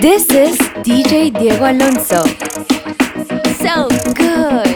This 0.00 0.30
is 0.30 0.56
DJ 0.82 1.30
Diego 1.30 1.66
Alonso. 1.66 2.24
So 3.60 3.86
good. 4.16 4.66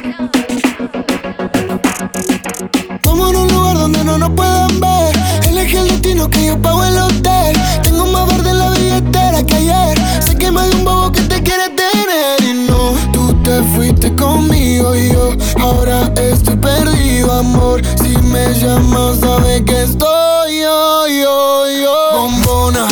Vamos 3.05 3.35
a 3.35 3.39
un 3.39 3.49
lugar 3.49 3.79
donde 3.79 4.05
no 4.05 4.19
nos 4.19 4.31
puedan 4.31 4.79
ver. 4.81 5.17
Elegí 5.49 5.77
el 5.79 5.89
destino 5.89 6.29
que 6.29 6.45
yo 6.45 6.61
pago 6.61 6.85
el 6.85 6.99
hotel. 6.99 7.57
Tengo 7.83 8.05
más 8.07 8.27
verde 8.29 8.51
en 8.51 8.59
la 8.59 8.71
billetera 8.71 9.43
que 9.47 9.55
ayer. 9.55 9.99
Sé 10.23 10.37
que 10.37 10.51
me 10.51 10.61
de 10.61 10.77
un 10.77 10.85
bobo 10.85 11.11
que 11.11 11.23
te 11.23 11.43
quiere 11.43 11.71
tener. 11.71 12.43
Y 12.43 12.67
no, 12.69 12.93
tú 13.13 13.33
te 13.43 13.63
fuiste 13.75 14.15
conmigo 14.17 14.95
y 14.95 15.11
yo 15.11 15.31
ahora 15.59 16.13
estoy 16.17 16.57
perdido, 16.57 17.33
amor. 17.33 17.81
Si 17.97 18.15
me 18.19 18.53
llamas, 18.53 19.21
sabes 19.21 19.63
que 19.63 19.85
estoy 19.85 20.61
yo, 20.61 21.07
yo, 21.09 21.65
yo. 21.83 21.95
Bombona, 22.15 22.87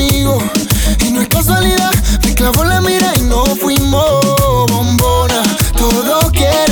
Y 0.00 1.12
no 1.12 1.20
es 1.20 1.28
casualidad, 1.28 1.92
me 2.24 2.34
clavo 2.34 2.64
la 2.64 2.80
mira 2.80 3.12
y 3.18 3.22
no 3.22 3.44
fuimos. 3.44 4.20
Bombona, 4.68 5.42
todos 5.76 6.30
quieren 6.30 6.69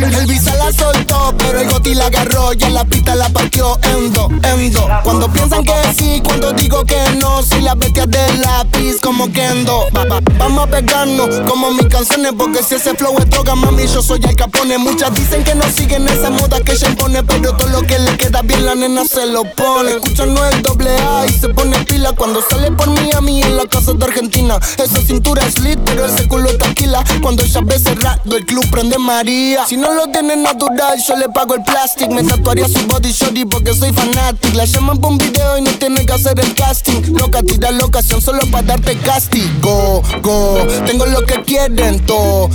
El 0.00 0.26
visa 0.26 0.54
la 0.54 0.72
soltó, 0.72 1.34
pero 1.36 1.60
el 1.60 1.68
goti 1.68 1.92
la 1.94 2.06
agarró 2.06 2.52
y 2.52 2.62
en 2.62 2.74
la 2.74 2.84
pista 2.84 3.16
la 3.16 3.28
partió 3.30 3.78
endo, 3.82 4.28
endo. 4.44 4.88
Cuando 5.02 5.30
piensan 5.32 5.64
que 5.64 5.72
sí, 5.96 6.22
cuando 6.24 6.52
digo 6.52 6.84
que 6.84 6.96
no, 7.16 7.42
si 7.42 7.60
la 7.60 7.74
bestia 7.74 8.06
del 8.06 8.40
lápiz 8.40 9.00
como 9.02 9.30
Kendo. 9.32 9.86
Va, 9.96 10.04
va, 10.04 10.20
vamos 10.38 10.64
a 10.64 10.70
pegarnos 10.70 11.40
como 11.48 11.72
mis 11.72 11.86
canciones, 11.86 12.32
porque 12.38 12.62
si 12.62 12.76
ese 12.76 12.94
flow 12.94 13.18
es 13.18 13.28
droga, 13.28 13.56
mami, 13.56 13.86
yo 13.86 14.00
soy 14.00 14.20
el 14.22 14.36
capone. 14.36 14.78
Muchas 14.78 15.12
dicen 15.14 15.42
que 15.42 15.54
no 15.56 15.64
siguen 15.70 16.06
esa 16.08 16.30
moda 16.30 16.60
que 16.60 16.72
ella 16.72 16.88
impone, 16.88 17.22
pero 17.24 17.56
todo 17.56 17.68
lo 17.68 17.82
que 17.82 17.98
le 17.98 18.16
queda 18.16 18.42
bien 18.42 18.64
la 18.64 18.76
nena 18.76 19.04
se 19.04 19.26
lo 19.26 19.42
pone. 19.54 19.90
Escuchan 19.90 20.32
no 20.32 20.44
el 20.46 20.62
doble 20.62 20.90
A 20.96 21.26
y 21.26 21.32
se 21.32 21.48
pone 21.48 21.76
pila 21.84 22.12
cuando 22.12 22.40
sale 22.48 22.70
por 22.70 22.88
mí 22.88 23.10
a 23.16 23.20
mí 23.20 23.42
en 23.42 23.56
la 23.56 23.66
casa 23.66 23.92
de 23.94 24.04
Argentina. 24.04 24.58
Esa 24.76 25.00
cintura 25.02 25.44
es 25.44 25.58
lit, 25.58 25.78
pero 25.84 26.06
ese 26.06 26.28
culo 26.28 26.56
taquila. 26.56 27.02
Cuando 27.20 27.42
ella 27.42 27.60
ve 27.64 27.78
cerrado, 27.78 28.36
el 28.36 28.46
club 28.46 28.64
prende 28.70 28.96
María. 28.98 29.66
Si 29.66 29.76
no 29.76 29.87
lo 29.94 30.08
tiene 30.08 30.36
natural, 30.36 31.02
yo 31.06 31.16
le 31.16 31.28
pago 31.28 31.54
el 31.54 31.62
plástico. 31.62 32.12
Me 32.12 32.22
tatuaría 32.22 32.68
su 32.68 32.86
body 32.86 33.12
shorty 33.12 33.44
porque 33.44 33.74
soy 33.74 33.92
fanático. 33.92 34.56
La 34.56 34.64
llaman 34.64 34.98
por 34.98 35.12
un 35.12 35.18
video 35.18 35.58
y 35.58 35.62
no 35.62 35.70
tiene 35.72 36.04
que 36.04 36.12
hacer 36.12 36.38
el 36.40 36.54
casting. 36.54 37.14
Loca, 37.16 37.42
tira 37.42 37.70
la 37.70 37.84
ocasión 37.84 38.20
solo 38.20 38.40
para 38.50 38.62
darte 38.64 38.96
castigo. 38.98 40.02
Go, 40.22 40.58
tengo 40.86 41.06
lo 41.06 41.24
que 41.24 41.42
quieren 41.42 42.04
todo. 42.06 42.48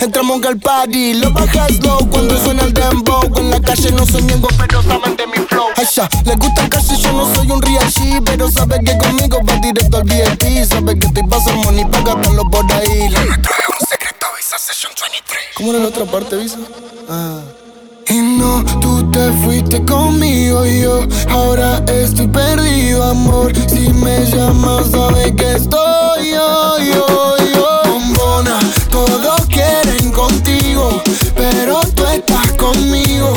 Entramos 0.00 0.44
al 0.44 0.58
party, 0.58 1.14
lo 1.14 1.32
bajas 1.32 1.82
low 1.82 2.08
cuando 2.10 2.38
suena 2.42 2.62
el 2.62 2.72
dembow. 2.72 3.22
En 3.36 3.50
la 3.50 3.60
calle 3.60 3.90
no 3.92 4.06
soy 4.06 4.22
miembro, 4.22 4.48
pero 4.58 4.82
saben 4.82 5.16
de 5.16 5.26
mi 5.26 5.46
flow. 5.46 5.66
Ay, 5.76 5.86
ya, 5.94 6.08
le 6.24 6.34
gusta 6.36 6.62
el 6.62 6.68
calle, 6.68 6.96
yo 6.96 7.12
no 7.12 7.34
soy 7.34 7.50
un 7.50 7.62
real 7.62 7.86
G, 7.92 8.22
pero 8.24 8.50
sabe 8.50 8.80
que 8.84 8.96
conmigo 8.98 9.38
va 9.48 9.56
directo 9.56 9.98
al 9.98 10.04
VIP. 10.04 10.64
Sabe 10.68 10.98
que 10.98 11.06
estoy 11.06 11.22
pasando 11.24 11.62
money, 11.62 11.84
paga 11.86 12.14
los 12.14 12.44
por 12.50 12.72
ahí. 12.72 13.08
Visa 14.48 14.58
Session 14.58 14.92
23. 14.98 15.38
¿Cómo 15.56 15.72
era 15.72 15.78
la 15.80 15.88
otra 15.88 16.06
parte, 16.06 16.34
Visa? 16.36 16.56
Ah. 17.06 17.42
Y 18.06 18.16
no, 18.16 18.64
tú 18.80 19.10
te 19.10 19.30
fuiste 19.44 19.84
conmigo 19.84 20.64
y 20.64 20.80
yo 20.80 21.06
ahora 21.28 21.84
estoy 21.86 22.28
perdido, 22.28 23.04
amor. 23.04 23.52
Si 23.68 23.92
me 23.92 24.24
llamas, 24.24 24.90
sabes 24.90 25.34
que 25.34 25.52
estoy 25.52 26.30
yo, 26.30 26.78
yo, 26.78 27.36
yo. 27.52 27.80
Bombona, 27.92 28.58
todos 28.90 29.44
quieren 29.48 30.10
contigo, 30.12 31.02
pero 31.34 31.82
tú 31.94 32.06
estás 32.06 32.50
conmigo. 32.52 33.30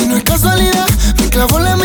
Y 0.00 0.06
no 0.06 0.16
es 0.16 0.24
casualidad, 0.24 0.88
me 1.20 1.28
clavo 1.28 1.58
la 1.58 1.77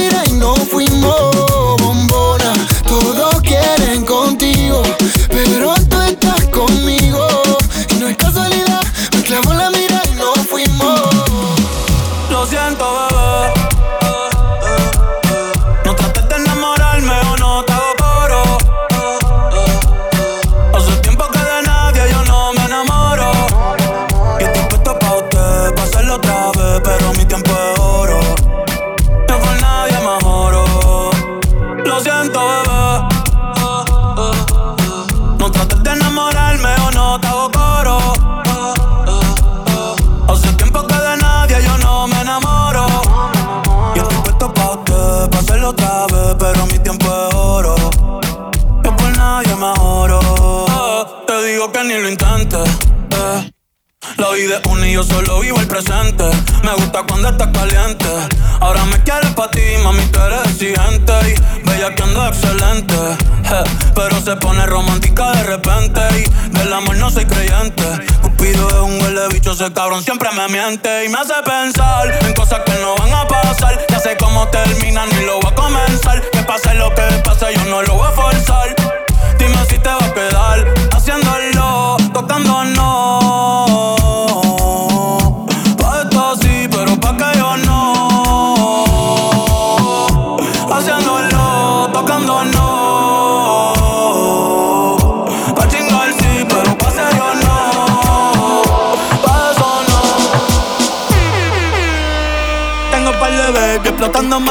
siempre 70.01 70.29
me 70.31 70.47
miente. 70.47 71.05
Y 71.05 71.09
me 71.09 71.17
hace 71.17 71.33
pensar 71.45 72.07
en 72.25 72.33
cosas 72.33 72.61
que 72.65 72.73
no 72.73 72.95
van 72.95 73.13
a 73.13 73.27
pasar. 73.27 73.79
Ya 73.89 73.99
sé 73.99 74.15
cómo 74.17 74.47
terminan 74.49 75.09
ni 75.09 75.25
lo 75.25 75.39
voy 75.39 75.51
a 75.51 75.55
comenzar. 75.55 76.21
Que 76.31 76.39
pase 76.43 76.73
lo 76.75 76.89
que 76.95 77.03
pase, 77.23 77.53
yo 77.55 77.65
no 77.65 77.81
lo 77.83 77.95
voy 77.95 78.07
a 78.07 78.11
forzar. 78.11 79.02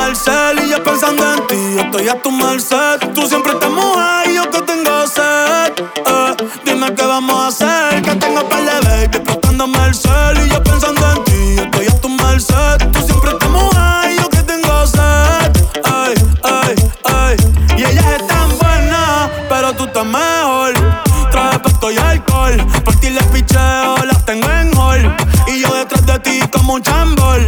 Y 0.04 0.68
yo 0.68 0.82
pensando 0.82 1.22
en 1.32 1.46
ti, 1.46 1.78
estoy 1.78 2.08
a 2.08 2.20
tu 2.20 2.30
merced. 2.32 2.98
Tú 3.14 3.24
siempre 3.28 3.54
te 3.54 3.68
mojas 3.68 4.26
y 4.28 4.34
yo 4.34 4.50
que 4.50 4.60
tengo 4.62 5.06
sed. 5.06 5.72
Eh, 5.78 6.36
dime 6.64 6.92
qué 6.92 7.06
vamos 7.06 7.36
a 7.36 7.46
hacer, 7.46 8.02
que 8.02 8.16
tengo 8.16 8.48
par 8.48 8.64
de 8.64 8.88
baby 8.88 9.16
explotándome 9.16 9.78
el 9.86 9.94
cel 9.94 10.44
y 10.44 10.50
yo 10.50 10.62
pensando 10.64 11.08
en 11.12 11.24
ti, 11.24 11.62
estoy 11.62 11.86
a 11.86 12.00
tu 12.00 12.08
merced. 12.08 12.78
Tú 12.92 13.00
siempre 13.06 13.34
te 13.34 13.46
mojas 13.46 14.06
y 14.10 14.16
yo 14.16 14.28
que 14.28 14.42
tengo 14.42 14.86
sed. 14.86 15.52
Ay, 15.84 16.14
ay, 16.42 16.74
ay. 17.04 17.36
Y 17.78 17.84
ellas 17.84 18.06
están 18.18 18.58
buenas, 18.58 19.30
pero 19.48 19.72
tú 19.72 19.84
estás 19.84 20.04
mejor. 20.04 20.74
Traje 21.30 21.58
pesto 21.60 21.90
y 21.92 21.96
alcohol, 21.98 22.56
por 22.84 22.96
ti 22.96 23.10
les 23.10 23.24
picheo, 23.28 23.96
las 24.04 24.24
tengo 24.26 24.50
en 24.50 24.76
hall. 24.76 25.16
Y 25.46 25.60
yo 25.60 25.72
detrás 25.72 26.04
de 26.06 26.18
ti 26.18 26.40
como 26.50 26.74
un 26.74 26.82
chambol. 26.82 27.46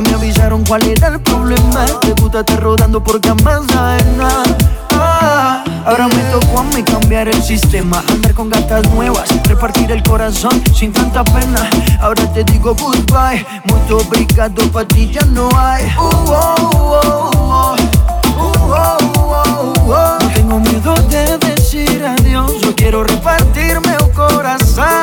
Me 0.00 0.14
avisaron 0.14 0.64
cuál 0.64 0.86
era 0.86 1.08
el 1.08 1.20
problema. 1.20 1.84
Te 2.00 2.12
gusta 2.12 2.42
rodando 2.58 3.02
por 3.02 3.20
camas 3.20 3.62
ajenas. 3.76 4.48
Ah, 4.92 5.62
ahora 5.84 6.08
me 6.08 6.22
tocó 6.30 6.60
a 6.60 6.62
mí 6.62 6.82
cambiar 6.82 7.28
el 7.28 7.42
sistema, 7.42 8.02
andar 8.08 8.32
con 8.32 8.48
gatas 8.48 8.88
nuevas, 8.90 9.28
repartir 9.44 9.90
el 9.90 10.02
corazón 10.02 10.62
sin 10.74 10.92
tanta 10.92 11.24
pena. 11.24 11.68
Ahora 12.00 12.32
te 12.32 12.44
digo 12.44 12.74
goodbye, 12.74 13.44
mucho 13.64 13.98
obrigado, 13.98 14.62
pa' 14.70 14.84
ti 14.84 15.10
ya 15.10 15.22
no 15.26 15.48
hay. 15.56 15.84
Uh, 15.98 16.00
oh, 16.00 16.54
oh, 16.72 17.30
oh. 17.34 17.76
Uh, 18.38 18.52
oh, 18.72 18.98
oh, 19.14 19.72
oh. 19.88 20.18
No 20.20 20.28
tengo 20.30 20.60
miedo 20.60 20.94
de 21.10 21.38
decir 21.38 22.02
adiós, 22.04 22.52
yo 22.62 22.74
quiero 22.74 23.04
repartirme 23.04 23.96
un 24.02 24.10
corazón. 24.10 25.02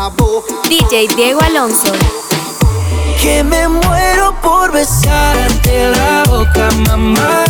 DJ 0.00 1.08
Diego 1.14 1.40
Alonso. 1.42 1.92
Que 3.20 3.44
me 3.44 3.68
muero 3.68 4.34
por 4.40 4.72
besarte 4.72 5.90
la 5.90 6.24
boca, 6.26 6.70
mamá. 6.86 7.44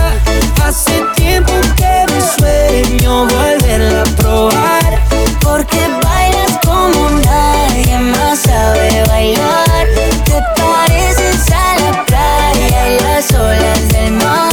Hace 0.61 1.01
tiempo 1.15 1.53
que 1.77 2.07
me 2.13 2.21
sueño 2.21 3.27
volverla 3.27 4.03
a 4.03 4.17
probar. 4.17 5.07
Porque 5.41 5.79
bailas 6.03 6.59
como 6.67 7.11
nadie 7.25 7.97
más 8.01 8.41
sabe 8.41 9.05
bailar. 9.07 9.87
Te 10.25 10.43
pareces 10.61 11.53
a 11.53 11.79
la 11.79 12.05
playa 12.05 12.91
y 12.91 13.01
las 13.01 13.33
olas 13.33 13.89
del 13.91 14.13
mar. 14.15 14.50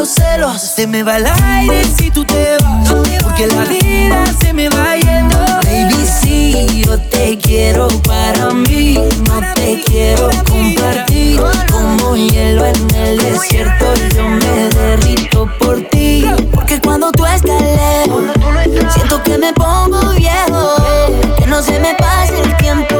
Los 0.00 0.08
celos. 0.08 0.62
Se 0.62 0.86
me 0.86 1.02
va 1.02 1.18
el 1.18 1.26
aire 1.26 1.84
si 1.84 2.10
tú 2.10 2.24
te 2.24 2.56
vas. 2.62 2.88
Porque 3.22 3.46
la 3.46 3.64
vida 3.64 4.24
se 4.40 4.52
me 4.54 4.70
va 4.70 4.96
yendo. 4.96 5.36
Baby, 5.64 6.06
si 6.06 6.84
yo 6.84 6.98
te 6.98 7.36
quiero 7.36 7.86
para 8.08 8.50
mí, 8.50 8.94
no 9.28 9.40
te 9.54 9.82
quiero 9.84 10.30
compartir. 10.48 11.38
Como 11.70 12.16
hielo 12.16 12.64
en 12.64 12.94
el 12.94 13.18
desierto, 13.18 13.84
yo 14.14 14.26
me 14.26 14.68
derrito 14.70 15.46
por 15.58 15.82
ti. 15.90 16.24
Porque 16.54 16.80
cuando 16.80 17.12
tú 17.12 17.26
estás 17.26 17.60
lejos, 17.60 18.24
siento 18.94 19.22
que 19.22 19.36
me 19.36 19.52
pongo 19.52 20.00
viejo. 20.16 20.76
Que 21.38 21.46
no 21.46 21.60
se 21.60 21.78
me 21.78 21.94
pase 21.96 22.40
el 22.40 22.56
tiempo. 22.56 22.96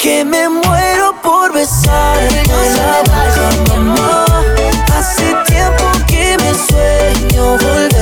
Que 0.00 0.24
me 0.24 0.48
muero 0.48 1.16
por 1.20 1.52
besarte. 1.52 2.42
Hace 2.42 4.31
sueño 7.32 7.56
volverla 7.56 8.01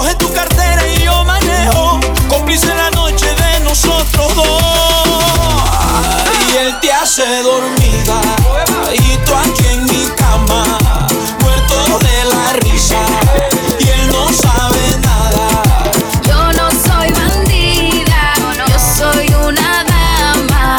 Coge 0.00 0.14
tu 0.14 0.32
cartera 0.32 0.82
y 0.88 1.04
yo 1.04 1.24
manejo. 1.26 2.00
Cómplice 2.26 2.74
la 2.74 2.90
noche 2.92 3.26
de 3.34 3.60
nosotros 3.60 4.34
dos. 4.34 4.46
Y 6.50 6.56
él 6.56 6.80
te 6.80 6.90
hace 6.90 7.42
dormida. 7.42 8.18
Y 8.94 9.18
tú 9.26 9.32
aquí 9.34 9.66
en 9.66 9.84
mi 9.84 10.08
cama. 10.16 10.64
Muerto 11.40 11.98
de 11.98 12.24
la 12.32 12.52
risa. 12.60 12.96
Y 13.78 13.88
él 13.88 14.08
no 14.10 14.32
sabe 14.32 14.80
nada. 15.02 15.92
Yo 16.26 16.50
no 16.54 16.70
soy 16.70 17.12
bandida, 17.12 18.32
yo 18.56 18.78
soy 18.78 19.26
una 19.46 19.84
dama. 19.84 20.78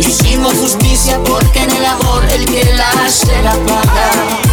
Hicimos 0.00 0.54
justicia 0.54 1.20
porque 1.24 1.62
en 1.62 1.70
el 1.70 1.86
amor 1.86 2.24
el 2.32 2.46
que 2.46 2.64
la 2.74 2.90
hace 3.06 3.42
la 3.42 3.52
paga. 3.52 4.49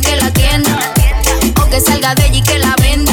Que 0.00 0.16
la 0.16 0.32
tienda. 0.32 0.78
O 1.60 1.68
que 1.68 1.80
salga 1.80 2.14
de 2.14 2.26
ella 2.26 2.38
y 2.38 2.42
que 2.42 2.58
la 2.58 2.74
venda. 2.76 3.12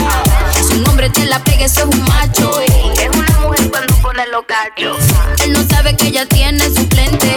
Si 0.68 0.76
un 0.76 0.88
hombre 0.88 1.10
te 1.10 1.26
la 1.26 1.44
pega, 1.44 1.66
eso 1.66 1.82
es 1.82 1.86
un 1.96 2.04
macho. 2.06 2.62
Eh. 2.62 2.94
Es 3.02 3.10
una 3.18 3.40
mujer 3.40 3.70
cuando 3.70 3.96
pone 3.98 4.24
los 4.28 4.46
cachos. 4.46 4.98
Él 5.44 5.54
no 5.54 5.68
sabe 5.68 5.96
que 5.96 6.08
ella 6.08 6.26
tiene 6.26 6.64
suplente. 6.70 7.37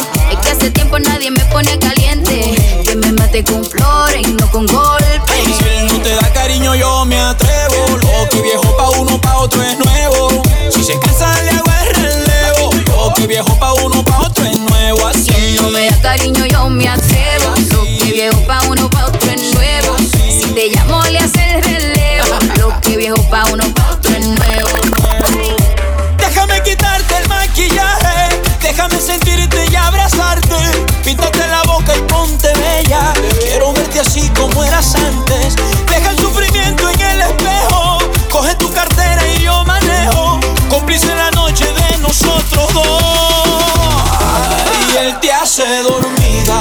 dormida 45.79 46.61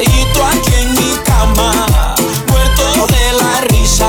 y 0.00 0.24
tú 0.32 0.40
aquí 0.42 0.74
en 0.74 0.92
mi 0.92 1.16
cama, 1.24 1.72
muerto 2.46 3.06
de 3.08 3.32
la 3.32 3.60
risa 3.62 4.06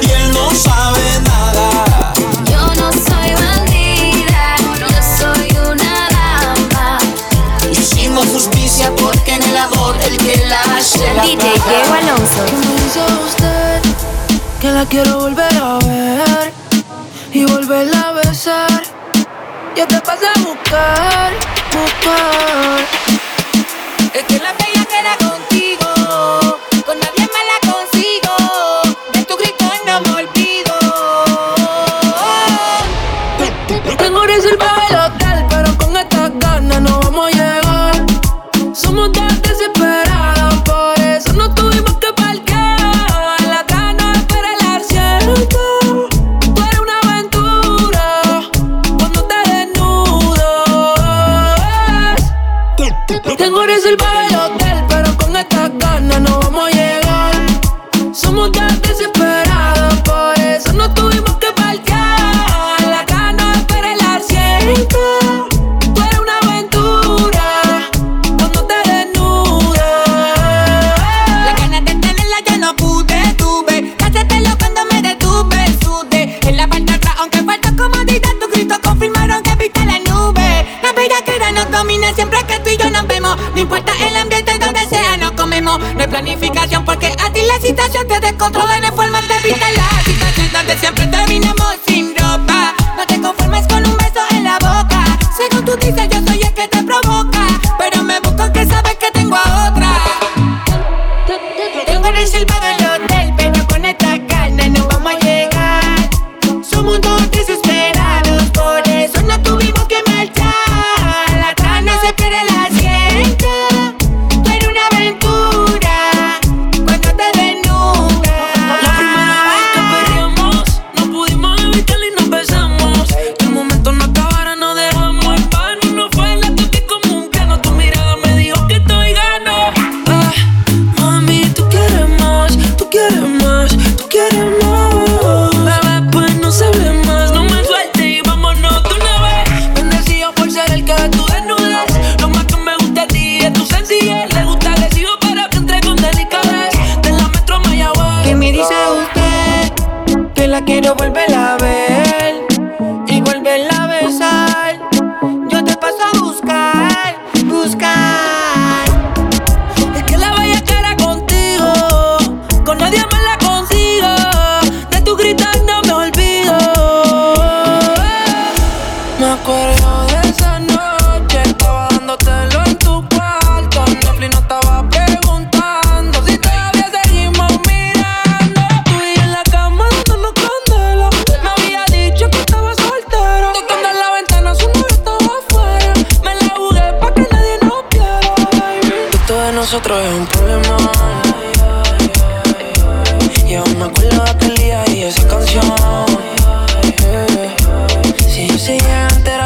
y 0.00 0.10
él 0.10 0.32
no 0.32 0.50
sabe 0.54 1.02
nada. 1.24 2.12
Yo 2.46 2.74
no 2.80 2.90
soy 2.92 3.34
bandida, 3.34 4.56
yo 4.80 4.88
soy 5.18 5.48
una 5.70 6.08
dama. 6.08 6.98
Hicimos 7.70 8.26
justicia 8.28 8.90
porque 8.96 9.34
en 9.34 9.42
el 9.42 9.56
amor 9.56 9.96
el 10.00 10.16
que 10.16 10.36
la 10.48 10.60
hace 10.78 11.12
la 11.14 11.22
DJ 11.22 11.36
Diego 11.36 11.94
Alonso. 11.94 12.46
¿Qué 12.46 12.56
me 12.56 12.82
dice 12.82 13.00
usted? 13.26 13.82
Que 14.60 14.70
la 14.70 14.86
quiero 14.86 15.18
volver 15.18 15.54
a 15.56 15.78
ver 15.86 16.52
y 17.32 17.44
volverla 17.44 18.00
a 18.00 18.12
besar. 18.12 18.82
Yo 19.76 19.86
te 19.86 20.00
pasé 20.00 20.26
a 20.26 20.40
buscar, 20.40 21.32
buscar. 21.72 23.11
Es 24.14 24.24
que 24.24 24.38
la 24.40 24.61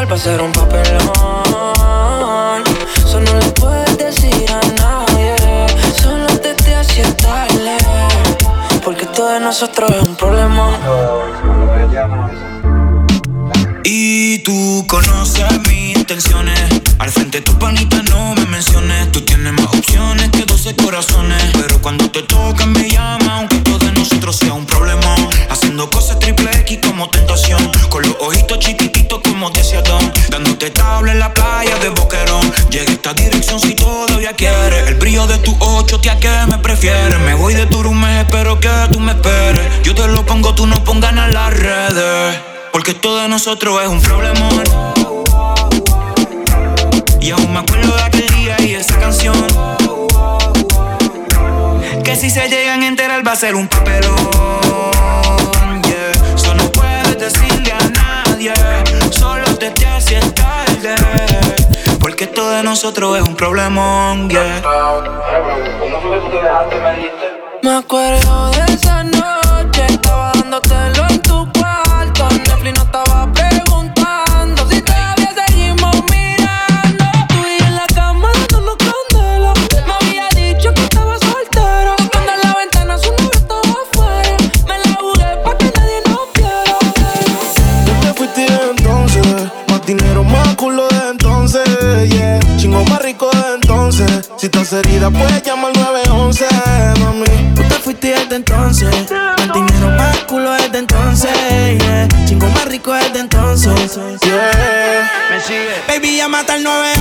para 0.08 0.20
ser 0.20 0.40
un 0.40 0.52
papelón. 0.52 1.12
Eso 2.96 3.20
no 3.20 3.34
le 3.38 3.46
puedes 3.52 3.98
decir 3.98 4.46
a 4.50 4.60
nadie. 4.80 5.34
Solo 6.00 6.26
te 6.38 6.54
te 6.54 6.74
aciertarle. 6.74 7.76
Porque 8.84 9.06
todo 9.06 9.30
de 9.30 9.40
nosotros 9.40 9.90
es 9.90 10.02
un 10.08 10.14
problema. 10.16 10.78
Y 13.84 14.38
tú 14.40 14.84
conoces 14.88 15.44
mis 15.68 15.96
intenciones. 15.96 16.58
Al 16.98 17.10
frente 17.10 17.38
de 17.38 17.44
tu 17.44 17.58
panita 17.58 18.02
no 18.02 18.34
me 18.34 18.46
menciones. 18.46 19.10
Tú 19.12 19.20
tienes 19.22 19.52
más 19.52 19.66
opciones 19.66 20.30
que 20.30 20.44
12 20.44 20.76
corazones. 20.76 21.42
Pero 21.52 21.80
cuando 21.82 22.10
te 22.10 22.22
tocan 22.22 22.72
me 22.72 22.88
llama, 22.88 23.38
aunque 23.38 23.56
todo 23.56 23.78
de 23.78 23.92
nosotros 23.92 24.36
sea 24.36 24.52
un 24.52 24.66
problema. 24.66 25.16
Haciendo 25.50 25.90
cosas 25.90 26.18
triple 26.18 26.50
X 26.60 26.78
como 26.86 27.08
tentación 27.10 27.45
como 29.46 29.50
desiatón. 29.50 30.12
Dándote 30.30 30.70
tabla 30.70 31.12
en 31.12 31.18
la 31.18 31.32
playa 31.32 31.76
de 31.78 31.90
Boquerón. 31.90 32.52
Llega 32.70 32.92
esta 32.92 33.12
dirección 33.12 33.60
si 33.60 33.74
todavía 33.74 34.32
quieres. 34.32 34.88
El 34.88 34.94
brillo 34.94 35.26
de 35.26 35.38
tu 35.38 35.56
ocho, 35.60 36.00
tía, 36.00 36.18
que 36.18 36.30
me 36.48 36.58
prefieres. 36.58 37.18
Me 37.20 37.34
voy 37.34 37.54
de 37.54 37.66
Turumé, 37.66 38.20
espero 38.20 38.58
que 38.58 38.70
tú 38.92 39.00
me 39.00 39.12
esperes. 39.12 39.82
Yo 39.82 39.94
te 39.94 40.06
lo 40.08 40.24
pongo, 40.24 40.54
tú 40.54 40.66
no 40.66 40.82
pongas 40.84 41.12
en 41.12 41.34
las 41.34 41.52
redes. 41.52 42.40
Porque 42.72 42.94
todo 42.94 43.22
de 43.22 43.28
nosotros 43.28 43.80
es 43.82 43.88
un 43.88 44.00
problemón. 44.00 44.64
Y 47.20 47.30
aún 47.30 47.52
me 47.52 47.60
acuerdo 47.60 47.96
de 47.96 48.02
aquel 48.02 48.28
día 48.28 48.56
y 48.60 48.74
esa 48.74 48.98
canción. 48.98 49.46
Que 52.04 52.16
si 52.16 52.30
se 52.30 52.48
llegan 52.48 52.82
a 52.82 52.86
enterar 52.86 53.26
va 53.26 53.32
a 53.32 53.36
ser 53.36 53.54
un 53.54 53.68
papelón. 53.68 54.65
Todo 62.36 62.50
de 62.50 62.62
nosotros 62.62 63.16
es 63.16 63.26
un 63.26 63.34
problemón. 63.34 64.28
Yeah. 64.28 64.62
Me 67.62 67.76
acuerdo 67.76 68.50
de 68.50 68.74
esa 68.74 69.05
Si 94.38 94.46
estás 94.46 94.70
herida, 94.74 95.10
puedes 95.10 95.42
llamar 95.42 95.72
al 95.74 95.82
911, 95.82 96.46
mami. 97.00 97.54
Tú 97.54 97.62
te 97.62 97.74
fuiste 97.76 98.08
desde 98.08 98.36
entonces, 98.36 99.10
más 99.10 99.52
dinero, 99.52 99.88
más 99.96 100.18
culo 100.24 100.52
desde 100.52 100.78
entonces, 100.78 101.30
yeah. 101.78 102.06
Chingo 102.26 102.46
más 102.48 102.66
rico 102.66 102.92
desde 102.92 103.20
entonces, 103.20 103.98
yeah. 104.22 105.10
Me 105.30 105.40
sigue. 105.40 105.70
Baby, 105.88 106.18
ya 106.18 106.28
mata 106.28 106.56
el 106.56 106.64
911, 106.64 106.95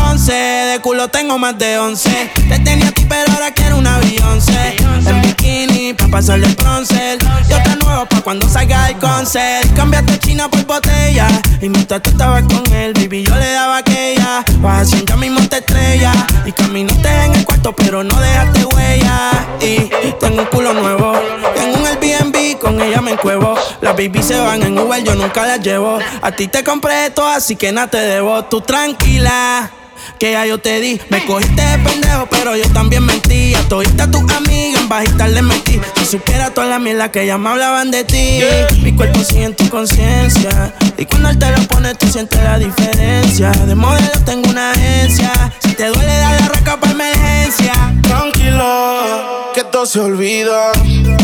de 0.75 0.81
culo 0.81 1.07
tengo 1.07 1.37
más 1.37 1.57
de 1.57 1.77
11. 1.77 2.31
Te 2.49 2.59
tenía 2.59 2.89
a 2.89 2.91
ti, 2.91 3.05
pero 3.07 3.31
ahora 3.31 3.51
quiero 3.51 3.77
una 3.77 3.97
Beyoncé. 3.99 4.75
En 5.05 5.21
bikini, 5.21 5.93
pa' 5.93 6.07
pasarle 6.09 6.47
el 6.47 6.55
bronzer. 6.55 7.17
Y 7.49 7.53
otra 7.53 7.75
nueva 7.77 8.05
pa' 8.05 8.21
cuando 8.21 8.49
salga 8.49 8.89
el 8.89 8.97
concert. 8.97 9.73
Cambiaste 9.73 10.19
China 10.19 10.49
por 10.49 10.65
botella. 10.65 11.27
Y 11.61 11.69
mientras 11.69 12.01
tú 12.01 12.09
estabas 12.09 12.43
con 12.43 12.73
él, 12.73 12.93
baby, 12.93 13.23
yo 13.23 13.35
le 13.35 13.51
daba 13.51 13.77
aquella. 13.77 14.43
Vas 14.57 14.91
a 14.91 14.97
ya 15.05 15.15
mismo 15.15 15.47
te 15.47 15.57
estrella. 15.57 16.11
Y 16.45 16.51
caminaste 16.51 17.09
en 17.09 17.35
el 17.35 17.45
cuarto, 17.45 17.73
pero 17.73 18.03
no 18.03 18.19
dejaste 18.19 18.65
huella. 18.65 19.31
Y 19.61 19.89
tengo 20.19 20.41
un 20.41 20.47
culo 20.47 20.73
nuevo. 20.73 21.13
Tengo 21.55 21.77
un 21.77 21.85
Airbnb, 21.87 22.59
con 22.59 22.81
ella 22.81 23.01
me 23.01 23.11
encuevo. 23.11 23.55
Las 23.81 23.95
baby 23.95 24.21
se 24.21 24.37
van 24.37 24.61
en 24.63 24.77
Uber, 24.77 25.01
yo 25.01 25.15
nunca 25.15 25.45
las 25.45 25.61
llevo. 25.61 25.99
A 26.21 26.31
ti 26.31 26.49
te 26.49 26.65
compré 26.65 27.05
esto, 27.05 27.25
así 27.25 27.55
que 27.55 27.71
nada 27.71 27.87
te 27.87 27.97
debo. 27.97 28.43
Tú 28.45 28.59
tranquila 28.59 29.71
que 30.19 30.31
ya 30.31 30.45
yo 30.45 30.57
te 30.57 30.79
di. 30.79 30.99
Me 31.09 31.25
cogiste 31.25 31.61
de 31.61 31.77
pendejo, 31.79 32.27
pero 32.29 32.55
yo 32.55 32.67
también 32.69 33.05
mentí. 33.05 33.55
A 33.55 33.61
todita 33.67 34.09
tus 34.09 34.31
amigas 34.31 34.81
en 34.81 34.89
bajita 34.89 35.27
le 35.27 35.41
metí. 35.41 35.79
Si 35.97 36.05
supiera 36.05 36.51
toda 36.51 36.67
la 36.67 36.79
mierda 36.79 37.11
que 37.11 37.25
ya 37.25 37.37
me 37.37 37.49
hablaban 37.49 37.91
de 37.91 38.03
ti. 38.03 38.41
Mi 38.81 38.93
cuerpo 38.93 39.19
sigue 39.23 39.45
en 39.45 39.55
tu 39.55 39.69
conciencia. 39.69 40.73
Y 40.97 41.05
cuando 41.05 41.29
él 41.29 41.39
te 41.39 41.49
lo 41.51 41.61
pone, 41.67 41.93
tú 41.95 42.07
sientes 42.07 42.41
la 42.43 42.57
diferencia. 42.57 43.51
De 43.51 43.75
modelo 43.75 44.09
tengo 44.25 44.49
una 44.49 44.71
agencia. 44.71 45.31
Si 45.59 45.73
te 45.73 45.87
duele, 45.87 46.17
dar 46.17 46.41
la 46.41 46.47
raca 46.47 46.79
para 46.79 46.91
emergencia. 46.93 47.73
Tranquila, 48.03 49.34
que 49.55 49.63
todo 49.63 49.85
se 49.85 50.01
olvida. 50.01 50.73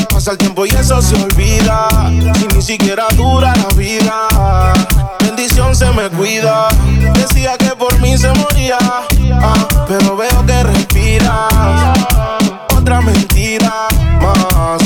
Pasa 0.09 0.31
el 0.31 0.37
tiempo 0.37 0.65
y 0.65 0.69
eso 0.69 1.01
se 1.01 1.15
olvida. 1.21 1.89
Y 2.09 2.55
ni 2.55 2.61
siquiera 2.61 3.05
dura 3.17 3.53
la 3.55 3.75
vida. 3.75 4.73
Bendición 5.19 5.75
se 5.75 5.91
me 5.91 6.09
cuida. 6.09 6.69
Decía 7.13 7.57
que 7.57 7.75
por 7.75 7.99
mí 7.99 8.17
se 8.17 8.31
moría. 8.33 8.77
ah, 8.79 9.85
pero 9.85 10.15
veo 10.15 10.45
que 10.45 10.63
respiras. 10.63 11.99
Otra 12.73 13.01
mentira 13.01 13.87
más. 14.21 14.81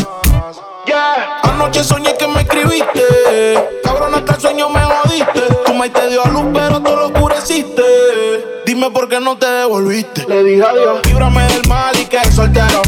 Yeah. 0.88 1.42
Anoche 1.44 1.84
soñé 1.84 2.16
que 2.18 2.28
me 2.28 2.42
escribiste. 2.42 3.60
Cabrón, 3.84 4.16
hasta 4.16 4.36
el 4.36 4.42
sueño 4.42 4.70
me 4.70 4.82
jodiste. 4.82 5.42
Tu 5.66 5.74
maíz 5.76 5.94
te 5.94 6.10
dio 6.10 6.26
a 6.26 6.30
luz, 6.30 6.46
pero 6.52 6.82
tú 6.82 6.96
lo 6.96 7.06
oscureciste. 7.08 8.35
Dime 8.76 8.92
por 8.92 9.08
qué 9.08 9.22
no 9.22 9.38
te 9.38 9.46
devolviste. 9.46 10.26
Le 10.28 10.44
dije 10.44 10.62
adiós. 10.62 11.00
Líbrame 11.06 11.44
del 11.48 11.66
mal 11.70 11.96
y 11.98 12.04
que 12.08 12.20
soltero. 12.30 12.82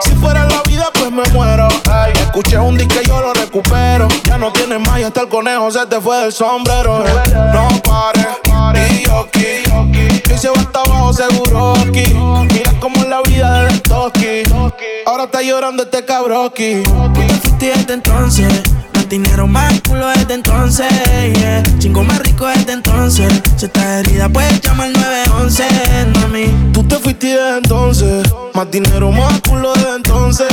Si 0.00 0.12
fuera 0.14 0.46
la 0.46 0.62
vida, 0.62 0.88
pues 0.94 1.12
me 1.12 1.22
muero. 1.34 1.68
Ay, 1.90 2.14
escuché 2.14 2.58
un 2.58 2.78
disco 2.78 2.94
y 3.02 3.06
yo 3.06 3.20
lo 3.20 3.34
recupero. 3.34 4.08
Ya 4.24 4.38
no 4.38 4.50
tienes 4.50 4.80
más 4.80 4.98
y 4.98 5.02
hasta 5.02 5.20
el 5.20 5.28
conejo 5.28 5.70
se 5.70 5.84
te 5.88 6.00
fue 6.00 6.16
del 6.22 6.32
sombrero. 6.32 7.04
eh. 7.06 7.10
No 7.52 7.68
pares, 7.82 8.90
y 8.98 9.04
yo 9.04 9.18
aquí. 9.28 10.22
Que 10.22 10.38
se 10.38 10.48
va 10.48 10.54
hasta 10.58 10.80
abajo 10.80 11.12
seguro 11.12 11.74
aquí. 11.86 12.14
Mira 12.54 12.72
cómo 12.80 12.96
es 12.96 13.06
la 13.06 13.20
vida 13.20 13.64
de 13.64 13.78
Toki. 13.80 14.42
Ahora 15.04 15.24
está 15.24 15.42
llorando 15.42 15.82
este 15.82 16.02
cabroki. 16.02 16.82
Tú 16.82 17.12
te 17.12 17.28
fuiste 17.28 17.66
desde 17.76 17.92
entonces. 17.92 18.62
Dinero, 19.08 19.46
más 19.46 19.80
culo 19.86 20.08
desde 20.08 20.34
entonces. 20.34 20.88
Yeah. 21.34 21.62
Chingo 21.78 22.02
más 22.02 22.18
rico 22.18 22.46
desde 22.46 22.72
entonces. 22.72 23.32
Si 23.56 23.66
estás 23.66 23.84
herida, 23.84 24.28
puedes 24.28 24.60
llamar 24.60 24.88
al 24.88 24.94
911, 24.94 25.64
mami. 26.20 26.72
Tú 26.72 26.82
te 26.82 26.96
fuiste 26.98 27.28
desde 27.28 27.58
entonces. 27.58 28.26
Más 28.54 28.68
dinero, 28.70 29.12
más 29.12 29.40
culo 29.42 29.72
desde 29.74 29.94
entonces. 29.94 30.48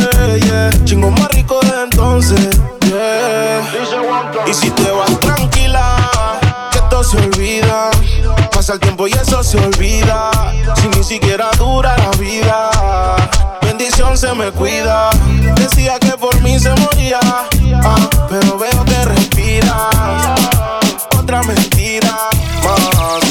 Yeah. 0.46 0.70
Chingo 0.86 1.10
más 1.10 1.30
rico 1.30 1.60
desde 1.62 1.84
entonces. 1.84 2.50
Yeah. 2.86 3.63
Y 4.48 4.54
si 4.54 4.70
te 4.70 4.92
vas 4.92 5.20
tranquila, 5.20 5.98
que 6.72 6.80
todo 6.92 7.04
se 7.04 7.18
olvida. 7.18 7.89
Pasa 8.52 8.74
el 8.74 8.80
tiempo 8.80 9.08
y 9.08 9.13
eso 9.13 9.44
se 9.44 9.58
olvida. 9.58 10.30
Si 10.76 10.88
ni 10.89 11.04
siquiera 11.04 11.50
dura 11.58 11.96
la 11.98 12.12
vida. 12.18 12.70
Se 13.91 14.34
me 14.34 14.50
cuida. 14.52 15.10
Decía 15.56 16.00
que 16.00 16.12
por 16.12 16.39
mí 16.41 16.58
se 16.58 16.74
moría. 16.76 17.19
ah, 17.22 18.10
pero 18.30 18.58
veo 18.58 18.86
que 18.86 19.06
respiras. 19.06 20.39
Otra 21.17 21.43
mentira 21.43 22.17
más. 22.63 23.24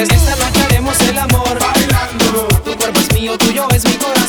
Esta 0.00 0.36
noche 0.36 0.62
haremos 0.64 0.98
el 1.00 1.18
amor. 1.18 1.58
Bailando. 1.60 2.48
Tu 2.64 2.74
cuerpo 2.76 3.00
es 3.00 3.12
mío, 3.12 3.36
tuyo 3.36 3.68
es 3.74 3.84
mi 3.84 3.92
corazón. 3.92 4.19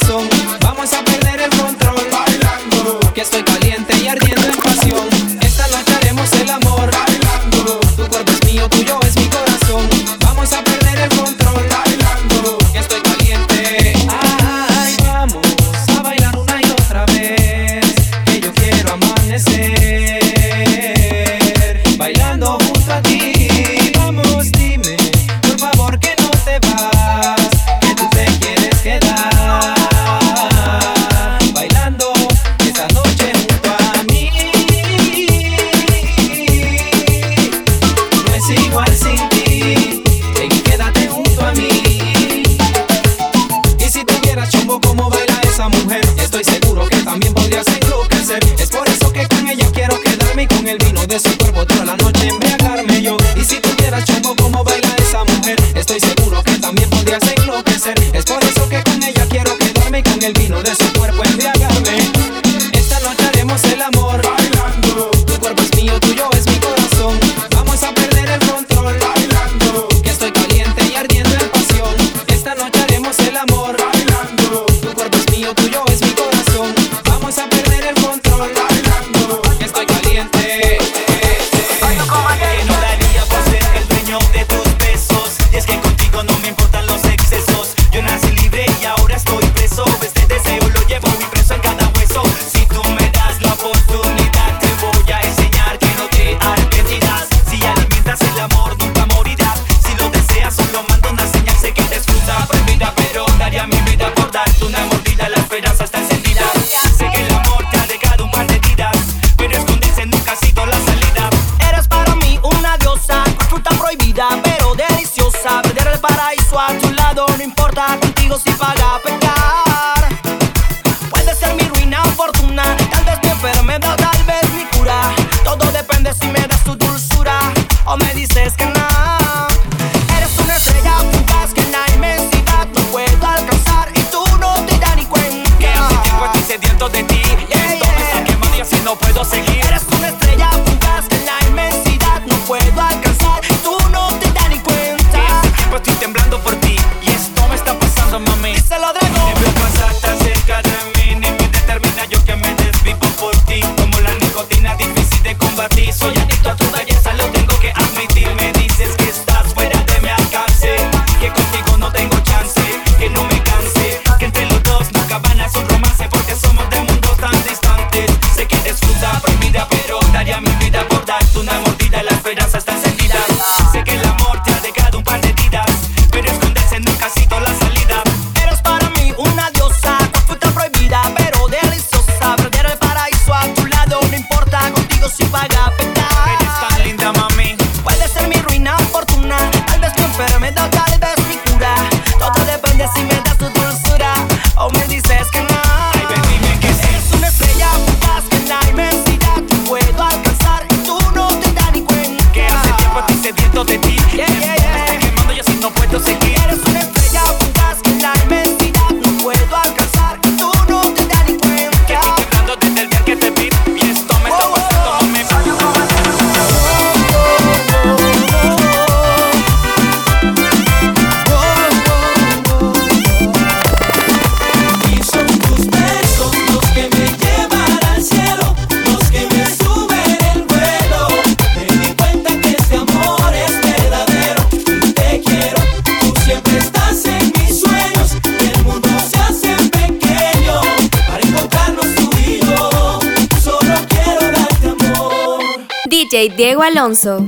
Diego 246.41 246.63
Alonso. 246.63 247.23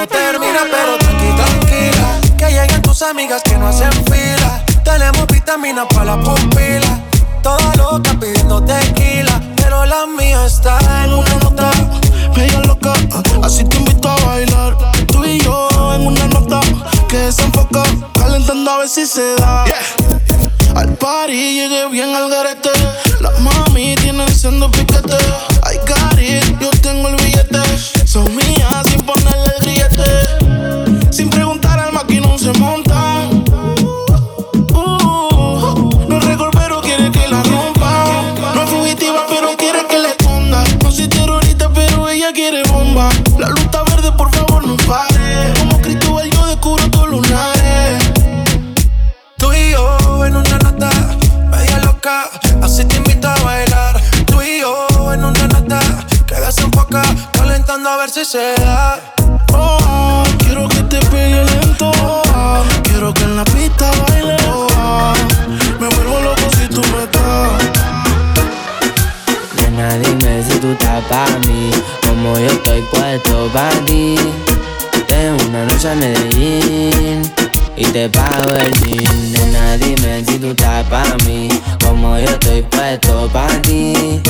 No 0.00 0.06
termina, 0.06 0.60
pero 0.70 0.96
tranqui, 0.96 1.28
tranquila 1.36 2.20
que 2.38 2.46
lleguen 2.46 2.80
tus 2.80 3.02
amigas 3.02 3.42
que 3.42 3.58
no 3.58 3.68
hacen 3.68 3.92
fila. 4.06 4.64
Tenemos 4.82 5.26
vitaminas 5.26 5.86
para 5.92 6.16
la 6.16 6.22
pupila. 6.22 7.00
Toda 7.42 7.74
loca 7.76 8.18
pidiendo 8.18 8.62
tequila. 8.64 9.42
Pero 9.56 9.84
la 9.84 10.06
mía 10.06 10.46
está 10.46 10.78
en 11.04 11.12
una 11.12 11.34
nota. 11.42 11.70
Media 12.34 12.60
loca, 12.60 12.94
así 13.42 13.62
te 13.64 13.76
invito 13.76 14.08
a 14.08 14.16
bailar. 14.24 14.76
Tú 15.06 15.22
y 15.22 15.38
yo 15.38 15.68
en 15.94 16.06
una 16.06 16.26
nota 16.28 16.60
que 17.06 17.18
desenfoca. 17.18 17.82
Calentando 18.14 18.70
a 18.70 18.78
ver 18.78 18.88
si 18.88 19.06
se 19.06 19.34
da. 19.34 19.64
Al 20.76 20.94
party 20.94 21.32
llegué 21.32 21.88
bien 21.90 22.14
al 22.14 22.30
garete. 22.30 22.70
Las 23.20 23.38
mami 23.40 23.96
tienen 23.96 24.34
siendo 24.34 24.70
piquete. 24.70 25.18
Ay, 25.62 25.78
cari, 25.84 26.40
yo 26.58 26.70
tengo 26.82 27.08
el 27.08 27.16
billete. 27.16 27.60
Son 28.06 28.24
mías 28.34 28.86
sin 28.88 29.00
ponerle 29.02 29.39
desenfoca. 56.90 57.02
Calentando 57.32 57.88
a 57.88 57.96
ver 57.96 58.10
si 58.10 58.24
se 58.24 58.54
da. 58.56 58.98
Oh, 59.52 60.22
quiero 60.38 60.68
que 60.68 60.82
te 60.84 60.98
pegue 61.06 61.44
lento. 61.44 61.92
quiero 62.82 63.14
que 63.14 63.24
en 63.24 63.36
la 63.36 63.44
pista 63.44 63.90
baile. 64.08 64.36
me 65.78 65.88
vuelvo 65.88 66.20
loco 66.20 66.50
si 66.58 66.66
tú 66.68 66.82
me 66.92 67.04
estás. 67.04 67.62
Nena, 69.56 69.96
dime 69.98 70.44
si 70.44 70.58
tú 70.58 70.72
estás 70.72 71.04
para 71.04 71.38
mí, 71.46 71.70
como 72.06 72.38
yo 72.38 72.46
estoy 72.46 72.82
puesto 72.82 73.48
para 73.52 73.84
ti. 73.84 74.16
Tengo 75.08 75.44
una 75.48 75.64
noche 75.64 75.90
a 75.90 75.94
Medellín 75.94 77.32
y 77.76 77.84
te 77.84 78.08
pago 78.08 78.50
el 78.54 78.72
jean. 78.80 79.32
Nena, 79.32 79.76
dime 79.76 80.24
si 80.24 80.38
tú 80.38 80.50
estás 80.50 80.84
para 80.86 81.16
mí, 81.26 81.48
como 81.84 82.18
yo 82.18 82.26
estoy 82.26 82.62
puesto 82.62 83.28
para 83.32 83.60
ti. 83.62 84.20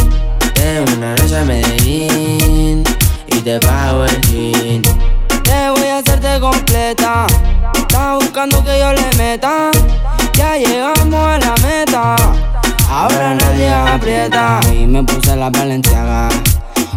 Una 0.79 1.17
noche 1.17 1.37
a 1.37 1.45
Medellín 1.45 2.85
y 3.27 3.41
te 3.41 3.59
pago 3.59 4.05
el 4.05 4.21
jean. 4.21 4.83
Te 5.43 5.71
voy 5.71 5.89
a 5.89 5.99
hacerte 5.99 6.39
completa. 6.39 7.27
Estás 7.75 8.15
buscando 8.21 8.63
que 8.63 8.79
yo 8.79 8.93
le 8.93 9.17
meta. 9.19 9.73
Ya 10.35 10.57
llegamos 10.57 11.15
a 11.15 11.39
la 11.41 11.55
meta. 11.67 12.15
Ahora 12.89 13.35
nadie 13.35 13.69
aprieta. 13.69 14.61
Y 14.73 14.87
me 14.87 15.03
puse 15.03 15.35
la 15.35 15.51
valenciaga. 15.51 16.29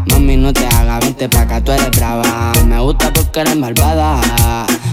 Mami, 0.05 0.37
no 0.37 0.53
te 0.53 0.67
hagas, 0.67 0.99
vente 0.99 1.27
pa' 1.27 1.41
acá, 1.41 1.59
tú 1.59 1.71
eres 1.71 1.89
brava. 1.91 2.51
Me 2.67 2.79
gusta 2.79 3.11
porque 3.11 3.39
eres 3.39 3.55
malvada. 3.55 4.21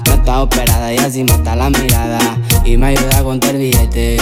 No 0.06 0.14
estás 0.14 0.38
operada 0.38 0.90
y 0.90 0.96
así 0.96 1.22
mata 1.22 1.54
la 1.54 1.68
mirada. 1.68 2.18
Y 2.64 2.78
me 2.78 2.88
ayuda 2.88 3.18
a 3.18 3.22
contar 3.22 3.58
billete. 3.58 4.16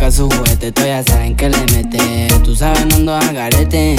Saca 0.00 0.12
su 0.12 0.30
juguete, 0.30 0.72
tú 0.72 0.80
ya 0.80 1.02
saben 1.02 1.36
que 1.36 1.50
le 1.50 1.58
mete. 1.74 2.28
Tú 2.42 2.56
sabes, 2.56 2.86
no 2.86 2.96
ando 2.96 3.14
al 3.16 3.34
garete. 3.34 3.96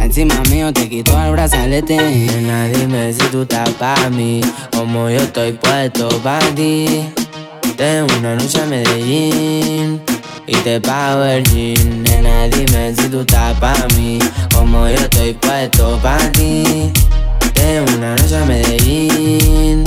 Encima 0.00 0.40
mío 0.48 0.72
te 0.72 0.88
quito 0.88 1.20
el 1.20 1.32
brazalete. 1.32 1.96
Nena, 1.96 2.68
dime 2.68 3.12
si 3.12 3.26
tú 3.32 3.42
estás 3.42 3.70
pa' 3.70 4.08
mí, 4.10 4.40
como 4.70 5.10
yo 5.10 5.16
estoy 5.16 5.54
puesto 5.54 6.08
pa' 6.22 6.38
ti. 6.54 7.08
Tengo 7.76 8.06
una 8.20 8.36
noche 8.36 8.60
a 8.60 8.66
Medellín 8.66 10.00
y 10.46 10.54
te 10.58 10.80
pago 10.80 11.24
el 11.24 11.42
jean. 11.42 12.04
Nena, 12.04 12.46
dime 12.46 12.94
si 12.94 13.08
tú 13.08 13.22
estás 13.22 13.58
pa' 13.58 13.88
mí, 13.96 14.20
como 14.54 14.86
yo 14.86 14.94
estoy 14.94 15.32
puesto 15.32 15.98
pa' 16.00 16.30
ti. 16.30 16.92
Tengo 17.52 17.96
una 17.96 18.14
noche 18.14 18.36
a 18.36 18.44
Medellín 18.44 19.84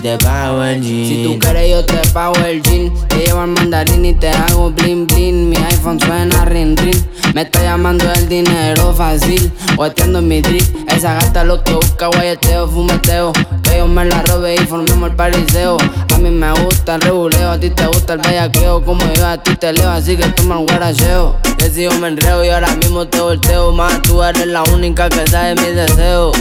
Si 0.00 1.24
tú 1.24 1.38
quieres 1.40 1.70
yo 1.70 1.84
te 1.84 1.96
pago 2.12 2.36
el 2.46 2.62
jean. 2.62 2.92
Te 3.08 3.16
llevo 3.16 3.40
al 3.40 3.48
mandarín 3.48 4.04
y 4.04 4.14
te 4.14 4.30
hago 4.30 4.70
bling 4.70 5.08
bling. 5.08 5.50
Mi 5.50 5.56
iPhone 5.56 5.98
suena 5.98 6.44
rin 6.44 6.76
rin. 6.76 7.08
Me 7.34 7.42
está 7.42 7.62
llamando 7.62 8.04
el 8.12 8.28
dinero 8.28 8.94
fácil. 8.94 9.50
Guateando 9.74 10.20
en 10.20 10.28
mi 10.28 10.40
drip. 10.40 10.62
Esa 10.88 11.14
gata 11.14 11.42
lo 11.42 11.64
que 11.64 11.72
busca 11.72 12.06
guayeteo, 12.06 12.68
fumeteo. 12.68 13.32
Que 13.64 13.78
yo 13.78 13.88
me 13.88 14.04
la 14.04 14.22
robe 14.22 14.54
y 14.54 14.58
formemos 14.58 15.10
el 15.10 15.16
pariseo. 15.16 15.76
A 16.14 16.18
mí 16.18 16.30
me 16.30 16.52
gusta 16.62 16.94
el 16.94 17.00
reguleo, 17.00 17.50
a 17.50 17.58
ti 17.58 17.70
te 17.70 17.86
gusta 17.88 18.12
el 18.12 18.20
bellaqueo. 18.20 18.84
Como 18.84 19.02
yo 19.14 19.26
a 19.26 19.42
ti 19.42 19.56
te 19.56 19.72
leo, 19.72 19.90
así 19.90 20.16
que 20.16 20.28
toma 20.28 20.60
el 20.60 20.66
guaracheo. 20.66 21.36
Decido 21.58 21.92
me 21.98 22.08
enreo 22.08 22.44
y 22.44 22.50
ahora 22.50 22.72
mismo 22.76 23.08
te 23.08 23.20
volteo. 23.20 23.72
Más 23.72 24.00
tú 24.02 24.22
eres 24.22 24.46
la 24.46 24.62
única 24.62 25.08
que 25.08 25.26
sabe 25.26 25.56
mis 25.56 25.74
deseos. 25.74 26.36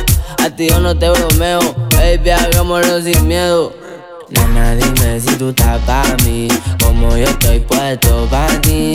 Yo 0.56 0.80
no 0.80 0.98
te 0.98 1.10
bromeo, 1.10 1.60
baby, 1.92 2.30
hagámoslo 2.30 3.02
sin 3.02 3.28
miedo. 3.28 3.74
Nena, 4.30 4.76
dime 4.76 5.20
si 5.20 5.36
tú 5.36 5.50
estás 5.50 5.78
para 5.82 6.16
mí, 6.24 6.48
como 6.82 7.10
yo 7.18 7.26
estoy 7.26 7.60
puesto 7.60 8.26
para 8.32 8.60
ti. 8.62 8.94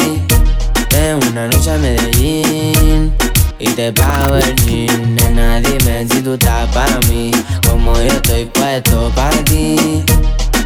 Tengo 0.89 1.21
una 1.31 1.49
noche 1.49 1.71
a 1.71 1.77
Medellín 1.77 3.13
y 3.59 3.69
te 3.69 3.93
pago 3.93 4.37
el 4.37 4.57
jean. 4.65 5.15
Nena, 5.15 5.61
dime 5.61 6.07
si 6.11 6.23
tú 6.23 6.33
estás 6.33 6.69
para 6.71 6.99
mí, 7.11 7.31
como 7.69 7.95
yo 7.97 8.07
estoy 8.07 8.47
puesto 8.47 9.13
para 9.15 9.37
ti. 9.45 10.03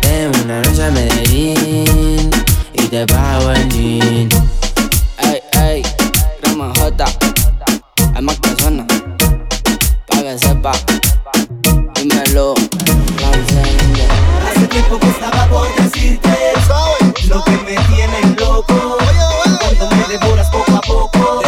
Tengo 0.01 0.44
una 0.44 0.62
noche 0.62 0.85
a 0.85 0.90
Medellín 0.92 2.31
y 2.72 2.83
te 2.83 3.05
pago 3.07 3.51
el 3.51 3.68
jean. 3.70 4.29
Ey, 5.18 5.42
ey, 5.61 5.83
crema 6.40 6.72
J, 6.79 7.05
hay 8.14 8.22
más 8.22 8.37
personas 8.37 8.95
sepa. 10.38 10.72
Dímelo, 11.94 12.55
Hace 14.49 14.66
tiempo 14.68 14.99
que 14.99 15.09
estaba 15.09 15.46
por 15.46 15.66
decirte 15.77 16.31
lo 17.29 17.44
que 17.44 17.51
me 17.53 17.77
tiene 17.94 18.37
loco. 18.38 18.99
Cuando 19.61 19.96
me 19.96 20.09
devoras 20.09 20.51
poco 20.51 20.72
a 20.72 20.81
poco, 20.81 21.42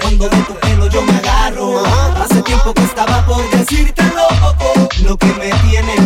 cuando 0.00 0.28
de 0.28 0.36
tu 0.42 0.54
pelo 0.54 0.86
yo 0.88 1.02
me 1.02 1.12
agarro. 1.18 1.82
Hace 2.16 2.42
tiempo 2.42 2.72
que 2.74 2.82
estaba 2.82 3.24
por 3.26 3.48
decirte 3.50 4.02
loco, 4.04 4.88
lo 5.04 5.16
que 5.16 5.26
me 5.34 5.50
tiene 5.68 6.01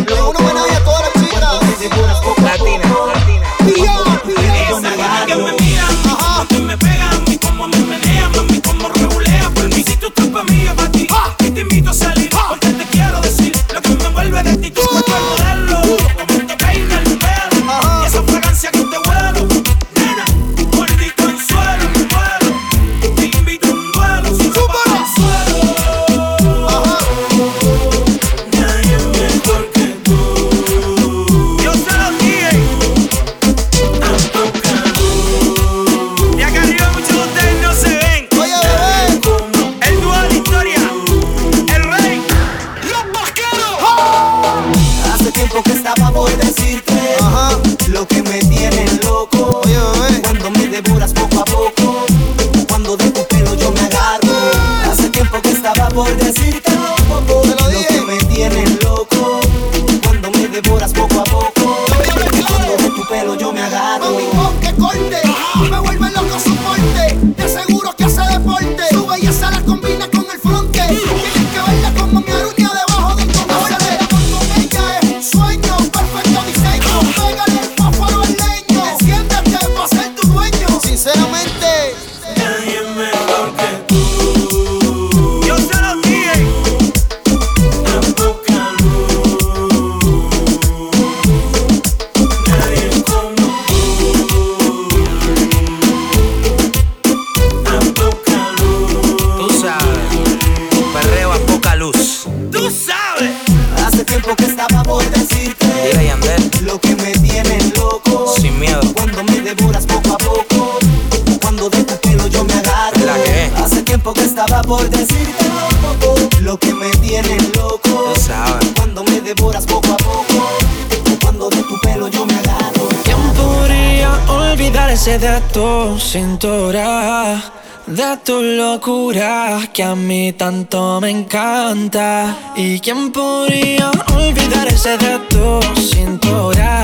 cintura, 126.17 127.39
de 127.85 128.17
tu 128.25 128.41
locura 128.41 129.59
que 129.71 129.83
a 129.83 129.93
mí 129.93 130.33
tanto 130.33 130.99
me 130.99 131.11
encanta. 131.11 132.35
¿Y 132.55 132.79
quién 132.79 133.11
podría 133.11 133.91
olvidar 134.15 134.67
ese 134.67 134.97
de 134.97 135.19
tu 135.29 135.49
cintura, 135.79 136.81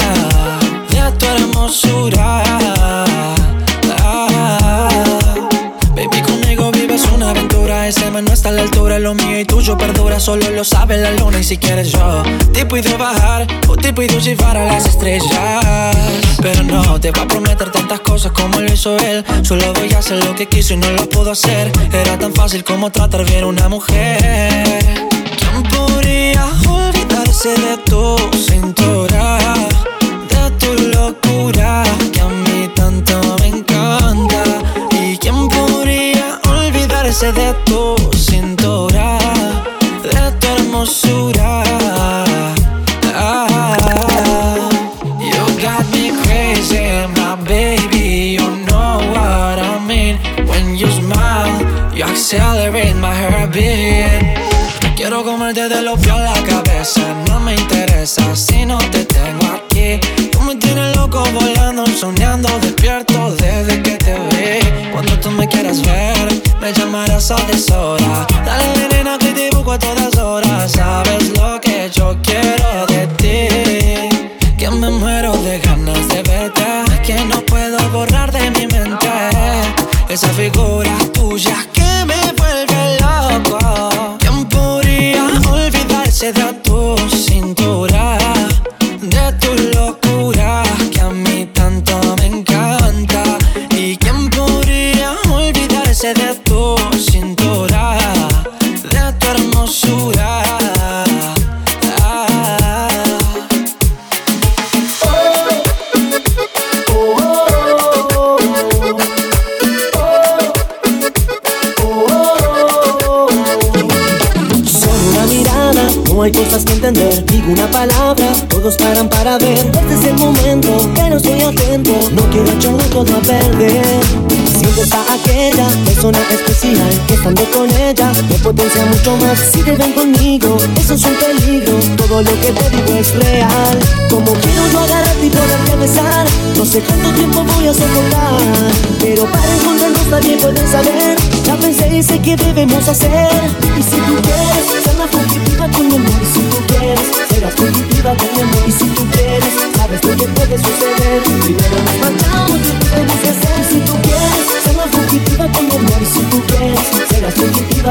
de 0.92 1.12
tu 1.18 1.26
hermosura? 1.26 2.44
Ah, 4.04 4.90
baby, 5.96 6.22
conmigo 6.22 6.72
vives 6.72 7.04
una 7.16 7.32
aventura, 7.32 7.88
ese 7.88 8.12
man 8.12 8.26
no 8.26 8.34
está 8.34 8.50
a 8.50 8.52
la 8.52 8.62
altura 8.62 8.83
mucho 9.74 9.78
perdura, 9.78 10.20
solo 10.20 10.50
lo 10.52 10.64
sabe 10.64 10.98
la 10.98 11.12
luna. 11.12 11.40
Y 11.40 11.44
si 11.44 11.58
quieres 11.58 11.92
yo 11.92 12.24
Te 12.52 12.66
puedo 12.66 12.98
bajar. 12.98 13.48
O 13.68 13.76
te 13.76 13.94
puedo 13.94 14.20
llevar 14.20 14.58
a 14.58 14.66
las 14.66 14.86
estrellas. 14.88 15.96
Pero 16.42 16.64
no 16.64 17.00
te 17.00 17.12
va 17.12 17.24
a 17.24 17.28
prometer 17.28 17.72
tantas 17.72 18.00
cosas 18.02 18.32
como 18.32 18.60
lo 18.60 18.72
hizo 18.72 18.98
él. 19.00 19.24
Solo 19.44 19.74
voy 19.74 19.92
a 19.94 20.00
hacer 20.00 20.24
lo 20.24 20.36
que 20.36 20.48
quiso 20.48 20.74
y 20.74 20.78
no 20.78 20.90
lo 20.92 21.08
pudo 21.10 21.32
hacer. 21.32 21.72
Era 21.92 22.18
tan 22.18 22.34
fácil 22.34 22.64
como 22.64 22.92
tratar 22.92 23.26
bien 23.26 23.44
a 23.44 23.48
una 23.48 23.70
mujer. 23.70 24.80
¿Quién 25.38 25.64
podría 25.64 26.46
olvidarse 26.68 27.50
de 27.50 27.78
tu 27.86 28.18
cintura? 28.38 28.83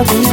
loving 0.04 0.31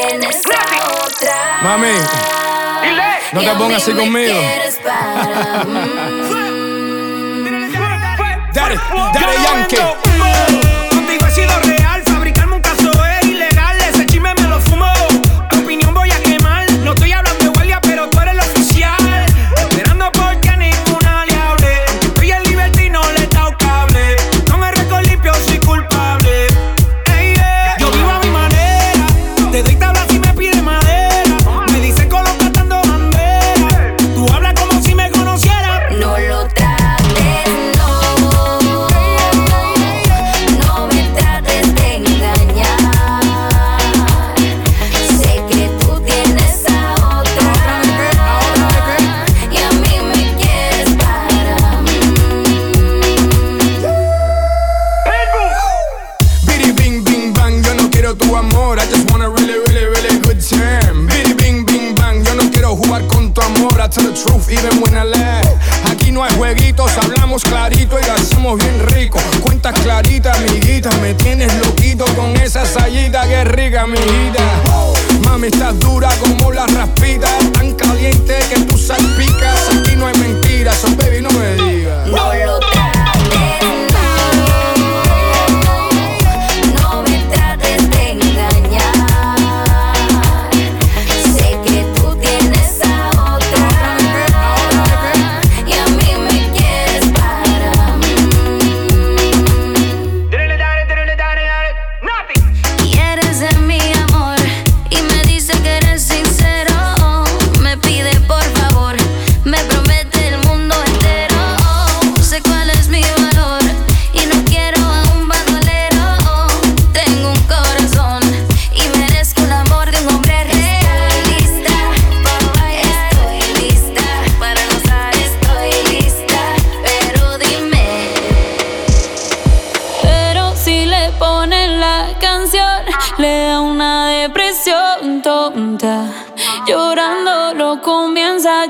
tienes 0.00 0.42
a 0.46 1.06
otra. 1.06 1.58
Mami, 1.62 1.92
no 3.32 3.40
te 3.40 3.50
pongas 3.56 3.82
así 3.82 3.92
conmigo. 3.92 4.34
Para, 4.82 5.64
mm, 5.64 7.72
Daddy, 8.52 8.76
Daddy 9.14 9.36
Yankee. 9.42 10.05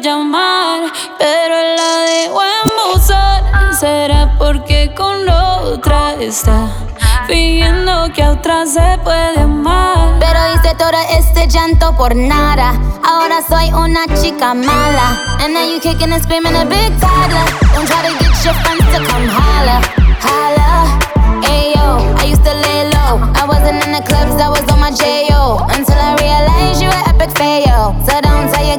llamar, 0.01 0.93
pero 1.19 1.55
la 1.77 1.99
debo 2.07 2.41
embosar. 2.65 3.43
Será 3.79 4.35
porque 4.39 4.95
con 4.95 5.29
otra 5.29 6.15
está 6.15 6.69
fingiendo 7.27 8.13
que 8.13 8.23
a 8.23 8.33
otra 8.33 8.67
se 8.67 8.99
puede 9.05 9.41
amar. 9.41 10.17
Pero 10.19 10.39
hice 10.55 10.75
todo 10.77 10.91
este 11.11 11.47
llanto 11.49 11.95
por 11.97 12.15
nada. 12.15 12.73
Ahora 13.05 13.43
soy 13.47 13.73
una 13.73 14.07
chica 14.21 14.55
mala. 14.55 15.37
And 15.41 15.53
now 15.55 15.65
you 15.65 15.81
kicking 15.81 16.13
and 16.13 16.23
screaming 16.23 16.55
a 16.57 16.65
big 16.65 16.93
toddler. 17.01 17.47
Don't 17.75 17.87
try 17.87 18.03
to 18.03 18.13
get 18.19 18.45
your 18.45 18.55
friends 18.63 18.85
to 18.93 19.05
come 19.05 19.29
holla, 19.29 19.81
holla. 20.21 20.99
Ayo, 21.43 22.17
I 22.19 22.25
used 22.31 22.45
to 22.45 22.55
lay 22.55 22.91
low. 22.91 23.21
I 23.35 23.45
wasn't 23.47 23.85
in 23.85 23.93
the 23.93 24.03
clubs, 24.03 24.41
I 24.41 24.49
was 24.49 24.65
on 24.73 24.81
my 24.81 24.91
J.O. 24.91 25.67
Until 25.69 25.99
I 25.99 26.17
realized 26.17 26.81
you 26.83 26.89
were 26.89 27.05
epic 27.07 27.37
fail. 27.37 27.95
So 28.07 28.21
don't 28.21 28.51
tell 28.53 28.67
your 28.67 28.79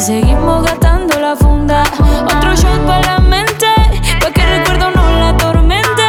Seguimos 0.00 0.64
gastando 0.64 1.20
la 1.20 1.36
funda, 1.36 1.82
otro 2.24 2.56
shot 2.56 2.86
para 2.86 3.02
la 3.02 3.18
mente, 3.18 3.66
pa' 4.20 4.30
que 4.32 4.40
el 4.40 4.58
recuerdo 4.58 4.90
no 4.92 5.18
la 5.18 5.28
atormente. 5.28 6.02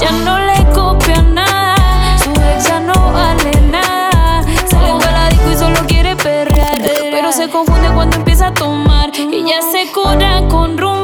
Ya 0.00 0.10
no 0.24 0.38
le 0.38 0.64
copia 0.72 1.20
nada, 1.20 2.18
su 2.18 2.30
ex 2.30 2.66
ya 2.66 2.80
no 2.80 2.94
vale 3.12 3.60
nada. 3.70 4.42
Sale 4.66 4.92
para 4.98 5.12
la 5.12 5.28
disco 5.28 5.50
y 5.52 5.56
solo 5.56 5.78
quiere 5.86 6.16
perrear, 6.16 6.80
pero 7.10 7.30
se 7.30 7.50
confunde 7.50 7.88
cuando 7.94 8.16
empieza 8.16 8.46
a 8.46 8.54
tomar 8.54 9.10
y 9.14 9.44
ya 9.44 9.60
se 9.60 9.92
cura 9.92 10.42
con 10.48 10.78
rumbo. 10.78 10.97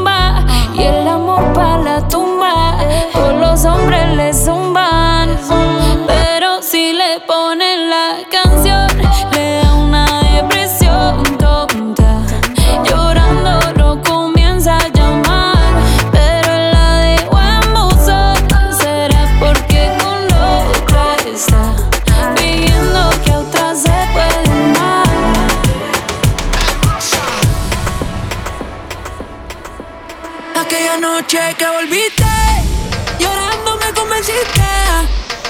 noche 31.24 31.56
que 31.56 31.66
volviste, 31.66 32.24
llorando 33.18 33.78
me 33.78 33.92
convenciste 33.94 34.62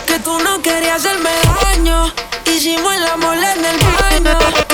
que 0.06 0.18
tú 0.20 0.38
no 0.38 0.62
querías 0.62 1.04
hacerme 1.04 1.30
daño. 1.62 2.12
Hicimos 2.46 2.94
el 2.94 3.06
amor 3.06 3.36
en 3.36 3.64
el 3.64 3.78
baño. 3.98 4.73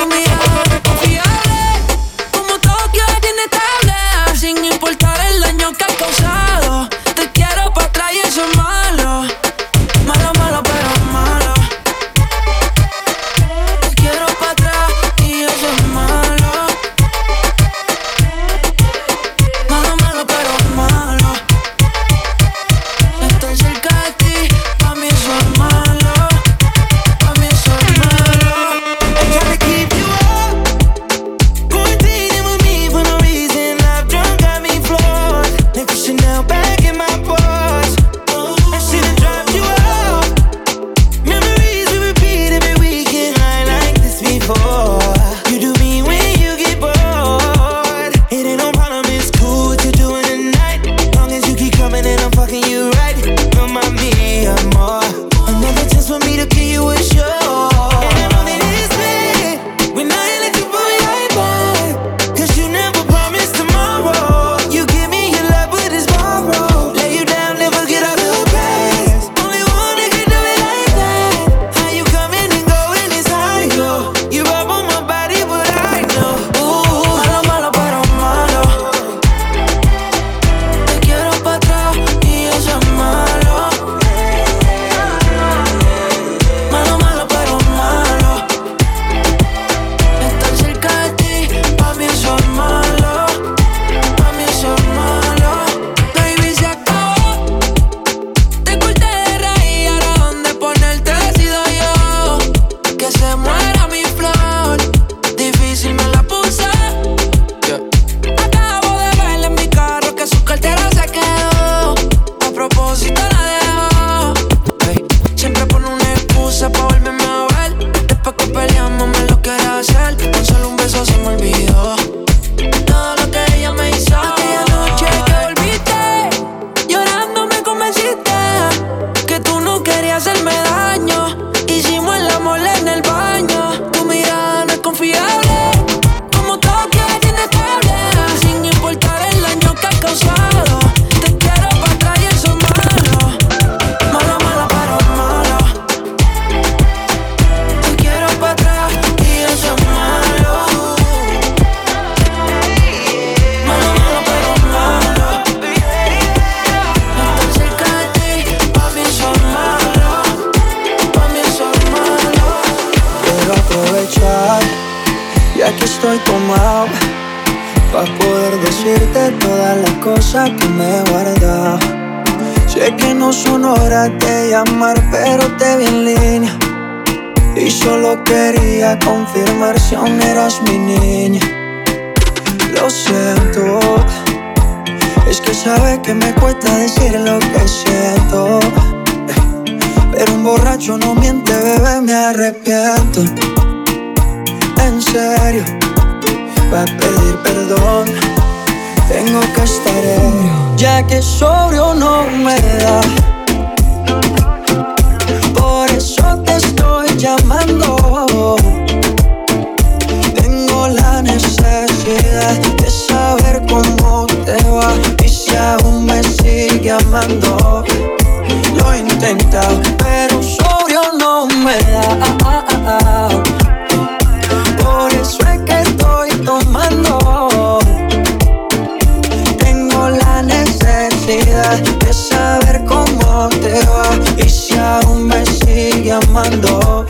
necesidad 231.31 231.78
de 231.78 232.12
saber 232.12 232.85
cómo 232.87 233.49
te 233.49 233.72
va 233.87 234.11
y 234.37 234.49
si 234.49 234.76
aún 234.76 235.28
me 235.28 235.45
sigue 235.47 236.12
amando. 236.12 237.07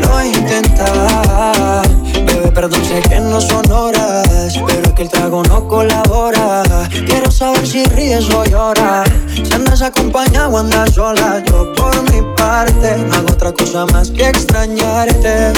Lo 0.00 0.24
intentaba, 0.24 1.82
bebé, 2.26 2.52
perdón, 2.52 2.84
sé 2.84 3.00
que 3.08 3.20
no 3.20 3.40
son 3.40 3.70
horas, 3.70 4.54
pero 4.66 4.94
que 4.94 5.02
el 5.02 5.08
trago 5.08 5.42
no 5.44 5.66
colabora. 5.66 6.62
Quiero 7.06 7.30
saber 7.30 7.66
si 7.66 7.84
ríes 7.86 8.28
o 8.30 8.44
lloras, 8.44 9.08
si 9.34 9.52
andas 9.52 9.80
acompañado 9.80 10.50
o 10.50 10.58
andas 10.58 10.94
sola. 10.94 11.42
Yo 11.46 11.72
por 11.72 12.02
mi 12.10 12.20
parte 12.36 12.98
no 12.98 13.14
hago 13.14 13.32
otra 13.32 13.52
cosa 13.52 13.86
más 13.86 14.10
que 14.10 14.28
extrañarte. 14.28 15.52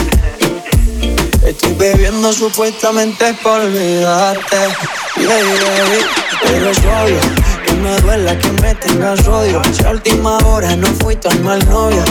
Estoy 1.44 1.74
bebiendo 1.74 2.32
supuestamente 2.32 3.34
por 3.42 3.60
olvidarte. 3.60 4.56
Yeah, 5.16 5.28
yeah, 5.28 5.58
yeah. 5.58 6.24
Pero 6.42 6.70
es 6.70 6.78
obvio 6.78 7.53
me 7.84 8.00
duela 8.00 8.38
que 8.38 8.50
me 8.62 8.74
tengas 8.74 9.28
odio. 9.28 9.60
Si 9.72 9.84
última 9.84 10.38
hora 10.46 10.74
no 10.74 10.86
fui 11.00 11.16
tan 11.16 11.42
mal 11.44 11.58
novio. 11.68 12.02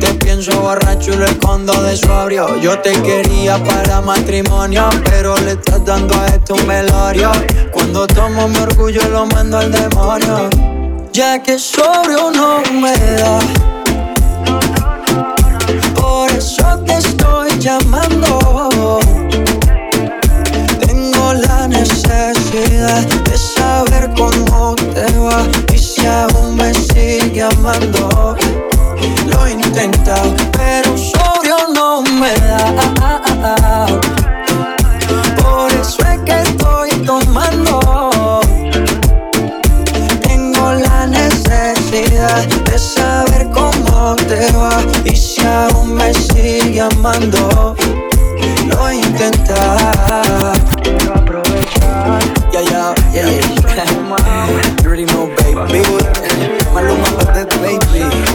Te 0.00 0.14
pienso 0.14 0.52
borracho 0.60 1.12
y 1.12 1.16
lo 1.16 1.26
escondo 1.26 1.72
de 1.82 1.96
sobrio. 1.96 2.56
Yo 2.60 2.78
te 2.78 2.92
quería 3.02 3.62
para 3.62 4.00
matrimonio, 4.00 4.88
pero 5.04 5.36
le 5.38 5.52
estás 5.52 5.84
dando 5.84 6.14
a 6.14 6.26
esto 6.28 6.54
un 6.54 6.66
velorio. 6.66 7.32
Cuando 7.72 8.06
tomo 8.06 8.48
mi 8.48 8.58
orgullo 8.58 9.02
lo 9.08 9.26
mando 9.26 9.58
al 9.58 9.72
demonio. 9.72 10.48
Ya 11.12 11.42
que 11.42 11.58
sobrio 11.58 12.30
no 12.30 12.62
me 12.80 12.96
da. 13.20 13.38
Por 15.94 16.30
eso 16.30 16.78
te 16.86 16.94
estoy 16.98 17.50
llamando. 17.58 19.02
ansiedad 22.52 23.06
de 23.24 23.38
saber 23.38 24.10
cómo 24.14 24.74
te 24.74 25.18
va 25.18 25.42
y 25.72 25.78
si 25.78 26.06
aún 26.06 26.56
me 26.56 26.74
sigue 26.74 27.42
amando. 27.42 28.36
Lo 29.26 29.46
he 29.46 29.52
intentado, 29.52 30.34
pero 30.52 30.92
un 30.92 31.74
no 31.74 32.02
me 32.02 32.34
da. 32.34 33.86
Por 35.42 35.72
eso 35.72 36.02
es 36.02 36.20
que 36.26 36.42
estoy 36.42 36.90
tomando. 37.06 38.40
Tengo 40.20 40.72
la 40.72 41.06
necesidad 41.06 42.46
de 42.46 42.78
saber 42.78 43.48
cómo 43.50 44.14
te 44.28 44.52
va 44.52 44.82
y 45.04 45.16
si 45.16 45.40
aún 45.46 45.94
me 45.94 46.12
sigue 46.12 46.82
amando. 46.82 47.74
Lo 48.66 48.88
he 48.88 48.96
intentado. 48.96 50.81
yeah, 52.64 52.94
yeah, 53.12 53.28
yeah. 53.30 53.54
you 54.80 54.86
already 54.86 55.04
know, 55.06 55.26
baby. 55.26 55.82
Maluma, 56.72 57.16
but 57.16 57.34
that's 57.34 57.56
baby. 57.58 58.31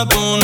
up 0.00 0.16
on 0.16 0.39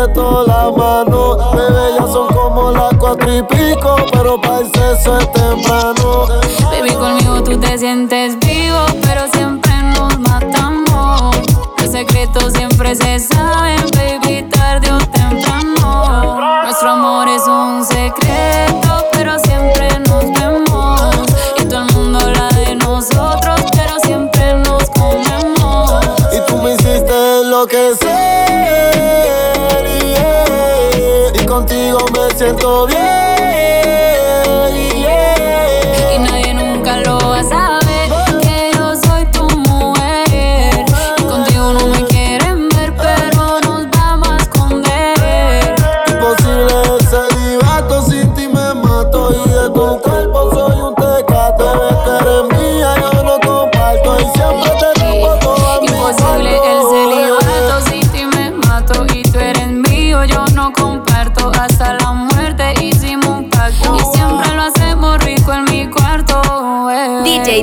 meto 0.00 0.44
la 0.46 0.70
mano. 0.70 1.36
Bebé, 1.52 1.94
ya 1.98 2.06
son 2.06 2.28
como 2.28 2.70
las 2.70 2.94
cuatro 2.98 3.36
y 3.36 3.42
pico, 3.42 3.96
pero 4.12 4.40
para 4.40 4.60
el 4.60 4.66
sexo 4.66 5.18
es 5.18 5.32
temprano. 5.32 6.26
Baby, 6.70 6.94
conmigo 6.94 7.42
tú 7.42 7.58
te 7.58 7.78
sientes 7.78 8.38
vivo, 8.38 8.86
pero 9.02 9.22
siempre 9.32 9.72
nos 9.94 10.18
matamos. 10.20 11.36
El 11.78 11.90
secreto 11.90 12.50
siempre 12.50 12.94
se 12.94 13.18
sabe 13.18 13.69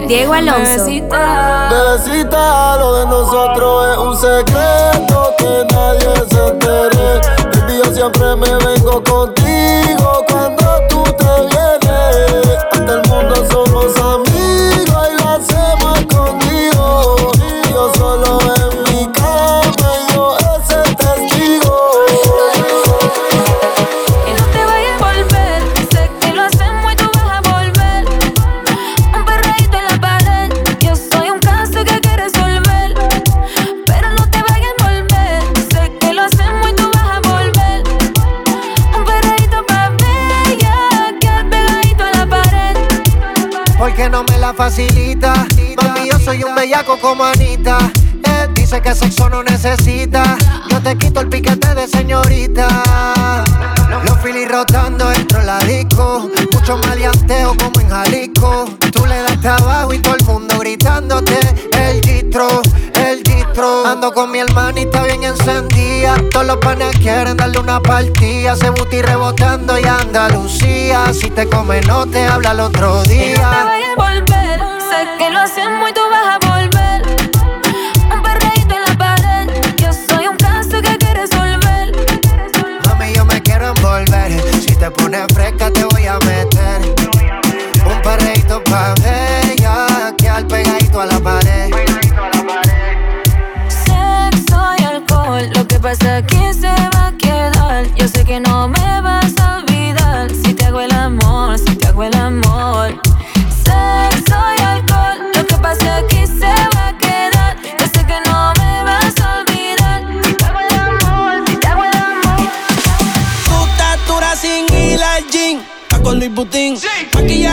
Diego 0.08 0.34
Alonso. 0.34 0.77
la 67.78 67.84
partida, 67.84 68.56
se 68.56 68.70
buti 68.72 69.02
rebotando 69.02 69.78
y 69.78 69.84
Andalucía. 69.84 71.14
Si 71.14 71.30
te 71.30 71.48
come 71.48 71.82
no 71.82 72.06
te 72.08 72.26
habla 72.26 72.52
el 72.52 72.60
otro 72.60 73.04
día. 73.04 73.68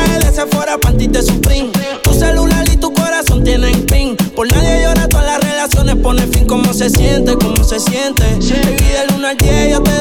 traje 0.05 0.19
de 0.19 0.33
Sephora, 0.33 0.79
panty 0.79 1.07
de 1.07 1.23
Supreme. 1.23 1.71
Tu 2.03 2.13
celular 2.15 2.65
y 2.73 2.77
tu 2.77 2.93
corazón 2.93 3.45
tienen 3.45 3.85
pin. 3.87 4.17
Por 4.35 4.51
nadie 4.53 4.83
llora, 4.83 5.09
todas 5.09 5.27
las 5.27 5.41
relaciones 5.43 5.97
pone 5.97 6.27
fin. 6.27 6.47
¿Cómo 6.47 6.73
se 6.73 6.91
siente? 6.91 7.35
¿Cómo 7.37 7.63
se 7.65 7.81
siente? 7.81 8.25
Baby, 8.25 8.77
del 8.77 9.17
1 9.17 9.29
al 9.29 9.37
10 9.37 9.71
yo 9.71 9.83
te 9.83 9.94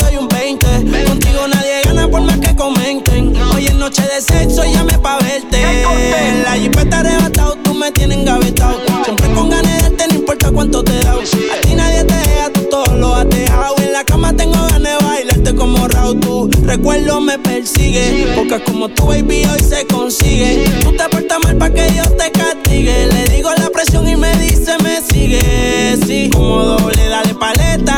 me 17.23 17.39
persigue. 17.39 18.33
Porque 18.35 18.61
como 18.63 18.89
tu 18.89 19.07
baby 19.07 19.45
hoy 19.45 19.59
se 19.59 19.85
consigue. 19.87 20.65
Tú 20.81 20.91
te 20.91 21.07
portas 21.09 21.39
mal 21.43 21.57
para 21.57 21.73
que 21.73 21.83
Dios 21.91 22.09
te 22.17 22.31
castigue. 22.31 23.07
Le 23.07 23.25
digo 23.29 23.49
la 23.57 23.69
presión 23.69 24.07
y 24.07 24.15
me 24.15 24.35
dice 24.37 24.77
me 24.83 25.01
sigue. 25.01 25.97
Sí, 26.05 26.29
como 26.31 26.63
doble, 26.63 27.07
dale 27.07 27.33
paleta. 27.35 27.97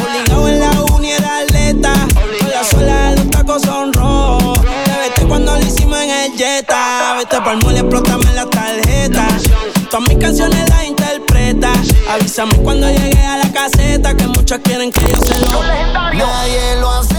Obligado 0.00 0.48
en 0.48 0.60
la 0.60 0.70
uni 0.94 1.10
era 1.12 1.38
atleta. 1.38 1.92
Con 2.40 2.50
la 2.50 2.64
suela 2.64 3.10
de 3.10 3.16
los 3.16 3.30
tacos 3.30 3.62
son 3.62 3.92
rojos. 3.92 4.60
Te 4.60 4.90
vete 4.98 5.26
cuando 5.26 5.56
lo 5.56 5.66
hicimos 5.66 6.00
en 6.00 6.10
el 6.10 6.32
Jetta. 6.36 7.14
Vete 7.18 7.40
pa'l 7.40 7.58
mole, 7.62 7.80
explótame 7.80 8.32
la 8.34 8.46
tarjeta. 8.46 9.26
Todas 9.90 10.08
mis 10.08 10.18
canciones 10.18 10.68
las 10.70 10.84
interpreta. 10.84 11.72
Avísame 12.10 12.56
cuando 12.56 12.88
llegue 12.88 13.22
a 13.22 13.38
la 13.38 13.52
caseta. 13.52 14.16
Que 14.16 14.26
muchos 14.26 14.58
quieren 14.64 14.90
que 14.90 15.00
yo 15.00 15.20
se 15.20 15.38
lo. 15.40 15.62
Nadie 16.12 16.76
lo 16.80 16.90
hace 16.90 17.11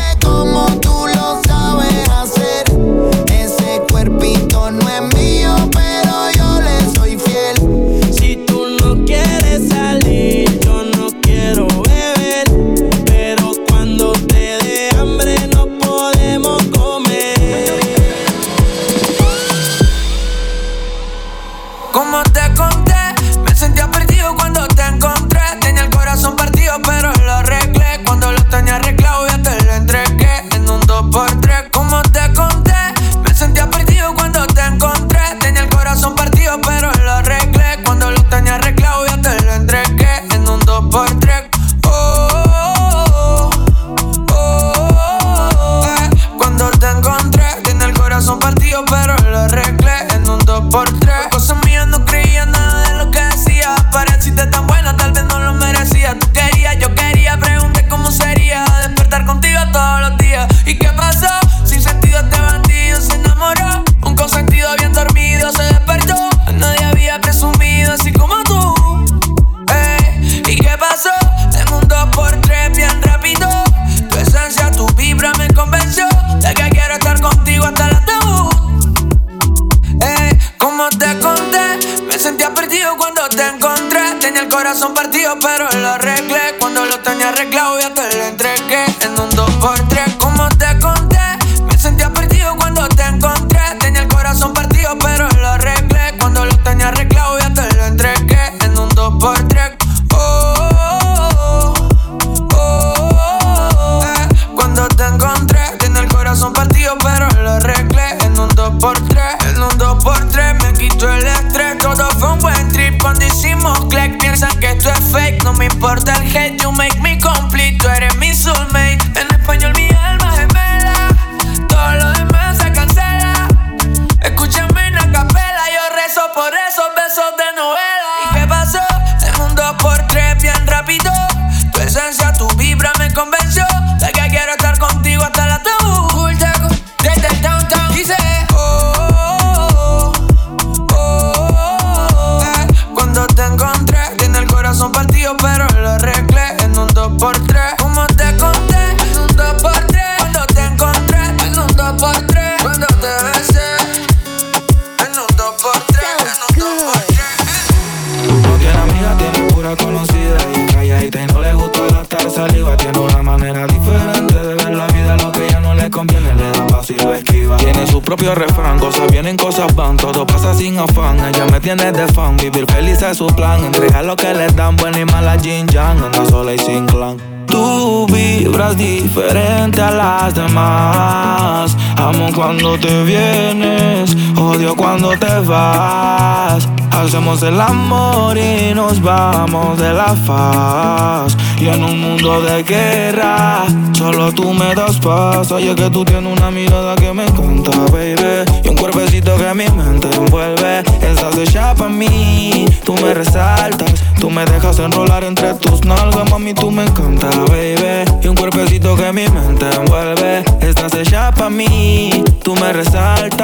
vivir 173.04 173.12
feliz 173.12 173.12
es 173.12 173.18
su 173.18 173.28
plan. 173.28 173.64
Entregar 173.64 174.06
lo 174.06 174.16
que 174.16 174.34
le 174.34 174.48
dan, 174.48 174.76
buena 174.78 175.00
y 175.00 175.06
mala 175.06 175.38
Jin 175.40 175.68
Yang, 175.68 176.04
anda 176.04 176.26
sola 176.30 176.54
y 176.54 176.60
sin 176.60 176.86
clan. 176.86 177.18
Tú 177.48 178.08
vibras 178.08 178.78
diferente 178.78 179.82
a 179.82 179.92
las 179.92 180.34
demás. 180.34 181.78
Amo 181.98 182.30
cuando 182.34 182.78
te 182.80 183.04
vienes, 183.04 184.16
odio 184.38 184.76
cuando 184.76 185.12
te 185.12 185.40
vas. 185.46 186.68
Hacemos 186.92 187.44
el 187.44 187.60
amor 187.60 188.38
y 188.38 188.74
nos 188.74 189.02
vamos 189.02 189.78
de 189.78 189.94
la 189.94 190.16
faz. 190.16 191.38
Y 191.64 191.70
en 191.70 191.82
un 191.82 191.98
mundo 191.98 192.42
de 192.42 192.62
guerra, 192.62 193.64
solo 193.94 194.34
tú 194.34 194.54
me 194.54 194.76
das 194.76 194.98
paz. 194.98 195.50
Oye, 195.50 195.74
que 195.74 195.90
tú 195.90 196.04
tienes 196.04 196.38
una 196.38 196.52
mirada 196.52 196.94
que 196.96 197.14
me 197.14 197.24
encanta, 197.24 197.72
baby. 197.90 198.44
Y 198.66 198.68
un 198.68 198.76
cuerpecito 198.76 199.38
que 199.38 199.54
mi 199.54 199.70
mente 199.70 200.10
envuelve. 200.14 200.80
Estás 201.02 201.38
hecha 201.38 201.74
para 201.74 201.90
mí, 201.90 202.66
tú 202.84 202.96
me 202.96 203.14
resaltas. 203.14 203.94
Tú 204.20 204.30
me 204.30 204.44
dejas 204.44 204.78
enrolar 204.80 205.24
entre 205.24 205.54
tus 205.54 205.86
nalgas, 205.86 206.30
mami, 206.30 206.54
tú 206.54 206.70
me 206.70 206.84
encanta, 206.84 207.30
baby. 207.48 208.12
Y 208.22 208.28
un 208.28 208.36
cuerpecito 208.36 208.98
que 208.98 209.14
mi 209.14 209.30
mente 209.30 209.66
envuelve. 209.74 210.44
Estás 210.60 210.94
hecha 210.96 211.32
para 211.32 211.50
mí, 211.50 212.26
tú 212.44 212.56
me 212.56 212.74
resaltas. 212.74 213.44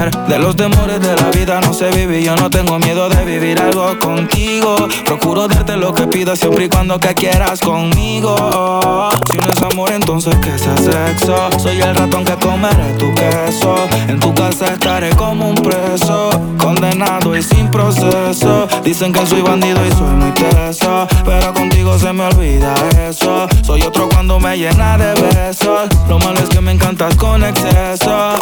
De 0.00 0.38
los 0.38 0.56
temores 0.56 0.98
de 0.98 1.14
la 1.14 1.30
vida 1.30 1.60
no 1.60 1.74
sé 1.74 1.90
vivir, 1.90 2.24
yo 2.24 2.34
no 2.34 2.48
tengo 2.48 2.78
miedo 2.78 3.10
de 3.10 3.22
vivir 3.22 3.60
algo 3.60 3.98
contigo. 3.98 4.88
Procuro 5.04 5.46
darte 5.46 5.76
lo 5.76 5.92
que 5.92 6.06
pidas 6.06 6.38
siempre 6.38 6.64
y 6.64 6.68
cuando 6.70 6.98
que 6.98 7.12
quieras 7.14 7.60
conmigo. 7.60 9.10
Si 9.30 9.36
no 9.36 9.52
es 9.52 9.62
amor, 9.62 9.92
entonces 9.92 10.34
que 10.36 10.58
sea 10.58 10.76
sexo. 10.78 11.50
Soy 11.58 11.82
el 11.82 11.94
ratón 11.94 12.24
que 12.24 12.34
comeré 12.36 12.94
tu 12.98 13.12
queso. 13.14 13.74
En 14.08 14.18
tu 14.18 14.32
casa 14.32 14.72
estaré 14.72 15.10
como 15.10 15.50
un 15.50 15.56
preso, 15.56 16.30
condenado 16.56 17.36
y 17.36 17.42
sin 17.42 17.70
proceso. 17.70 18.68
Dicen 18.82 19.12
que 19.12 19.26
soy 19.26 19.42
bandido 19.42 19.84
y 19.86 19.90
soy 19.90 20.14
muy 20.14 20.30
teso, 20.30 21.06
pero 21.26 21.52
contigo 21.52 21.79
se 21.98 22.12
me 22.12 22.24
olvida 22.24 22.74
eso. 23.08 23.46
Soy 23.62 23.82
otro 23.82 24.08
cuando 24.08 24.38
me 24.38 24.56
llena 24.56 24.98
de 24.98 25.14
besos. 25.20 25.88
Lo 26.08 26.18
malo 26.18 26.38
es 26.40 26.48
que 26.48 26.60
me 26.60 26.72
encantas 26.72 27.14
con 27.16 27.42
exceso. 27.42 28.34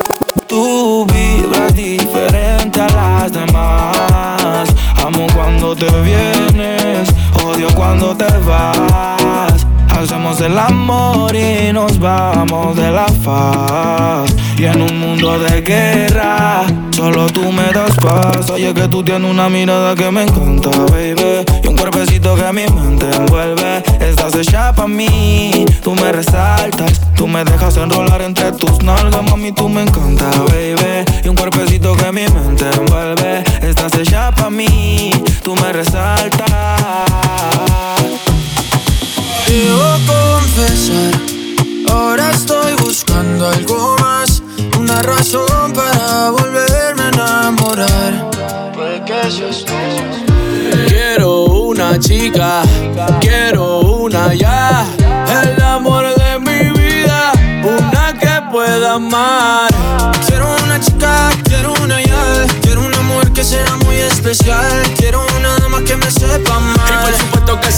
Tú 0.46 1.06
vibras 1.06 1.74
diferente 1.74 2.80
a 2.80 2.88
las 2.88 3.32
demás. 3.32 4.68
Amo 5.04 5.26
cuando 5.34 5.74
te 5.76 5.86
vienes, 6.02 7.08
odio 7.44 7.68
cuando 7.74 8.16
te 8.16 8.26
vas. 8.38 9.66
Hacemos 9.90 10.40
el 10.40 10.56
amor 10.58 11.34
y 11.34 11.72
nos 11.72 11.98
vamos 11.98 12.76
de 12.76 12.90
la 12.90 13.06
faz. 13.24 14.34
Y 14.56 14.64
en 14.64 14.82
un 14.82 14.98
mundo 14.98 15.38
de 15.38 15.60
guerra, 15.62 16.64
solo 16.90 17.26
tú 17.26 17.52
me 17.52 17.72
das 17.72 17.96
paz. 17.96 18.50
Oye, 18.50 18.74
que 18.74 18.88
tú 18.88 19.02
tienes 19.02 19.30
una 19.30 19.48
mirada 19.48 19.94
que 19.94 20.10
me 20.10 20.24
encanta, 20.24 20.70
baby. 20.90 21.44
Que 22.38 22.52
mi 22.52 22.66
mente 22.68 23.04
envuelve. 23.16 23.82
Estás 23.98 24.32
hecha 24.36 24.72
pa' 24.72 24.86
mí, 24.86 25.66
tú 25.82 25.96
me 25.96 26.12
resaltas. 26.12 27.00
Tú 27.16 27.26
me 27.26 27.42
dejas 27.42 27.76
enrolar 27.76 28.22
entre 28.22 28.52
tus 28.52 28.80
nalgas, 28.80 29.24
mami, 29.28 29.50
tú 29.50 29.68
me 29.68 29.82
encanta, 29.82 30.30
baby. 30.46 31.04
Y 31.24 31.28
un 31.28 31.34
cuerpecito 31.34 31.96
que 31.96 32.12
mi 32.12 32.28
mente 32.28 32.64
envuelve. 32.70 33.42
Estás 33.60 33.92
hecha 33.94 34.30
pa' 34.30 34.50
mí, 34.50 35.10
tú 35.42 35.56
me 35.56 35.72
resaltas. 35.72 36.48
Debo 39.48 39.98
confesar, 40.06 41.20
ahora 41.90 42.30
estoy 42.30 42.74
buscando 42.84 43.48
algo 43.48 43.96
más, 43.98 44.44
una 44.78 45.02
razón 45.02 45.72
para 45.74 46.30
volverme 46.30 47.02
a 47.02 47.08
enamorar. 47.08 48.30
Puede 48.74 49.04
que 49.04 49.28
seas 49.28 49.64
tú. 49.64 49.74
Quiero 49.74 50.27
una 51.68 51.98
chica, 51.98 52.62
quiero 53.20 53.80
una 53.80 54.32
ya, 54.32 54.86
el 55.42 55.62
amor 55.62 56.06
de 56.14 56.38
mi 56.38 56.70
vida, 56.80 57.32
una 57.62 58.18
que 58.18 58.50
pueda 58.50 58.94
amar. 58.94 59.68
Quiero 60.26 60.48
una 60.64 60.80
chica, 60.80 61.28
quiero 61.44 61.74
una 61.82 62.00
ya, 62.00 62.46
quiero 62.62 62.86
una 62.86 63.02
mujer 63.02 63.32
que 63.32 63.44
sea 63.44 63.76
muy 63.84 63.96
especial, 63.96 64.82
quiero 64.96 65.20
una 65.38 65.58
dama 65.58 65.84
que 65.84 65.94
me 65.96 66.10
sepa 66.10 66.56
amar. 66.56 66.67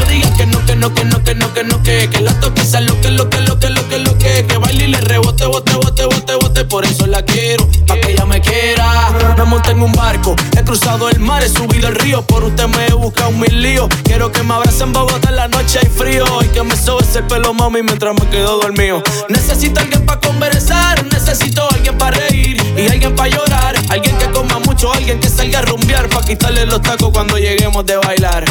no 0.00 0.06
digas 0.06 0.30
que 0.36 0.46
no, 0.46 0.64
que 0.64 0.76
no, 0.76 0.94
que 0.94 1.04
no, 1.04 1.22
que 1.24 1.34
no, 1.34 1.52
que 1.52 1.64
no, 1.64 1.82
que 1.82 2.08
Que 2.10 2.20
la 2.20 2.32
toque 2.40 2.62
lo 2.80 3.00
que, 3.00 3.10
lo 3.10 3.30
que, 3.30 3.40
lo 3.40 3.58
que, 3.58 3.70
lo 3.70 3.88
que, 3.88 3.98
lo 3.98 4.18
que 4.18 4.46
Que 4.46 4.56
baile 4.58 4.84
y 4.84 4.88
le 4.88 5.00
rebote, 5.00 5.46
bote, 5.46 5.74
bote, 5.74 6.04
bote, 6.04 6.34
bote 6.34 6.64
Por 6.64 6.84
eso 6.84 7.06
la 7.06 7.22
quiero, 7.22 7.68
pa' 7.86 7.98
que 8.00 8.12
ella 8.12 8.24
me 8.24 8.40
quiera. 8.40 9.08
Me 9.36 9.44
monté 9.44 9.70
en 9.70 9.82
un 9.82 9.92
barco, 9.92 10.36
he 10.56 10.62
cruzado 10.62 11.08
el 11.08 11.18
mar, 11.20 11.42
he 11.42 11.48
subido 11.48 11.88
el 11.88 11.94
río 11.94 12.22
Por 12.22 12.44
usted 12.44 12.66
me 12.66 12.86
he 12.86 12.92
buscado 12.92 13.30
mil 13.32 13.62
líos. 13.62 13.88
Quiero 14.04 14.30
que 14.30 14.42
me 14.42 14.54
abracen 14.54 14.92
Bogotá 14.92 15.30
en 15.30 15.36
la 15.36 15.48
noche 15.48 15.78
hay 15.80 15.88
frío 15.88 16.24
Y 16.42 16.46
que 16.48 16.62
me 16.62 16.76
sobe 16.76 17.04
ese 17.04 17.22
pelo, 17.22 17.54
mami, 17.54 17.82
mientras 17.82 18.14
me 18.14 18.28
quedo 18.28 18.58
dormido. 18.58 19.02
Necesito 19.28 19.80
alguien 19.80 20.04
para 20.04 20.20
conversar, 20.20 21.04
necesito 21.06 21.68
alguien 21.70 21.96
para 21.96 22.18
reír 22.18 22.58
y 22.76 22.86
alguien 22.86 23.14
para 23.16 23.28
llorar, 23.28 23.74
alguien 23.88 24.16
que 24.18 24.30
coma 24.30 24.60
mucho, 24.60 24.92
alguien 24.92 25.18
que 25.18 25.28
salga 25.28 25.58
a 25.58 25.62
rumbear 25.62 26.08
para 26.08 26.24
quitarle 26.24 26.64
los 26.66 26.80
tacos 26.80 27.10
cuando 27.12 27.36
lleguemos 27.36 27.84
de 27.84 27.96
bailar. 27.96 28.44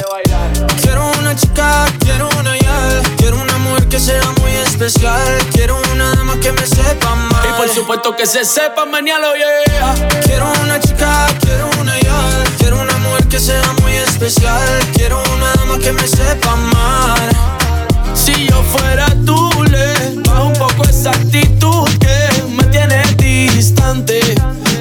Quiero 0.82 1.10
una 1.20 1.36
chica, 1.38 1.86
quiero 2.00 2.30
una 2.40 2.58
ya, 2.58 3.02
quiero 3.18 3.40
una 3.40 3.58
mujer 3.60 3.88
que 3.88 4.00
sea 4.00 4.32
muy 4.42 4.52
especial. 4.52 5.38
Quiero 5.54 5.80
una 5.94 6.14
dama 6.16 6.40
que 6.40 6.52
me 6.52 6.66
sepa 6.66 7.16
más. 7.16 7.46
Y 7.46 7.54
por 7.58 7.70
supuesto 7.70 8.16
que 8.16 8.26
se 8.26 8.44
sepa, 8.46 8.86
mañana 8.86 9.28
yeah. 9.36 9.94
Quiero 10.24 10.52
una 10.64 10.80
chica, 10.80 11.28
quiero 11.42 11.70
una 11.80 12.00
ya. 12.00 12.44
Quiero 12.58 12.82
una 12.82 12.98
mujer 12.98 13.28
que 13.28 13.40
sea 13.40 13.74
muy 13.82 13.94
especial. 13.94 14.68
Quiero 14.94 15.22
una 15.36 15.54
dama 15.54 15.78
que 15.80 15.92
me 15.92 16.08
sepa 16.08 16.52
amar. 16.52 17.20
Si 18.14 18.48
yo 18.48 18.62
fuera 18.64 19.08
tú, 19.26 19.64
le 19.64 19.94
bajo 20.22 20.46
un 20.46 20.54
poco 20.54 20.84
esa 20.84 21.12
actitud 21.12 21.88
que 22.00 22.44
me 22.50 22.64
tiene 22.66 23.04
distante. 23.18 24.36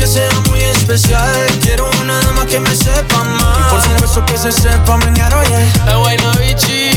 que 0.00 0.06
sea 0.06 0.30
muy 0.48 0.60
especial. 0.60 1.30
Quiero 1.62 1.90
una 2.00 2.18
dama 2.20 2.46
que 2.46 2.58
me 2.58 2.74
sepa 2.74 3.22
más. 3.22 3.58
Y 3.58 3.62
por 3.70 3.82
supuesto 3.82 4.24
que 4.24 4.38
se 4.38 4.50
sepa, 4.50 4.96
mañana 4.96 5.44
yeah. 5.44 5.90
Es 5.90 5.96
buena 5.96 6.32
bichi, 6.40 6.90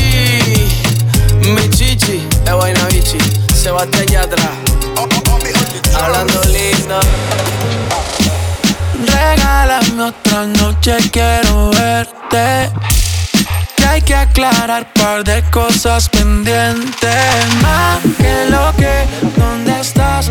mi 1.50 1.68
chichi, 1.68 2.26
es 2.46 2.52
buena 2.54 2.82
bichi. 2.86 3.18
Se 3.54 3.70
bate 3.70 3.98
allá 3.98 4.22
atrás. 4.22 4.48
Hablando 5.94 6.42
lindo. 6.44 6.98
Regálame 9.06 10.02
otra 10.02 10.46
noche, 10.46 10.96
quiero 11.12 11.70
verte. 11.72 12.70
Que 13.76 13.84
hay 13.86 14.00
que 14.00 14.14
aclarar 14.14 14.90
par 14.94 15.24
de 15.24 15.42
cosas 15.50 16.08
pendientes. 16.08 17.54
Más 17.60 18.00
que 18.16 18.46
lo 18.48 18.72
que, 18.76 19.06
¿dónde 19.36 19.78
estás? 19.78 20.30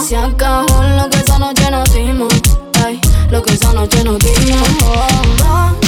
Se 0.00 0.16
acabó 0.16 0.82
lo 0.82 1.08
que 1.10 1.18
esa 1.18 1.38
noche 1.38 1.70
nos 1.70 1.92
dimos. 1.92 2.32
Ey, 2.86 3.00
lo 3.30 3.42
que 3.42 3.54
esa 3.54 3.72
noche 3.72 4.04
nos 4.04 4.18
dimos. 4.18 4.68
Oh. 4.84 5.85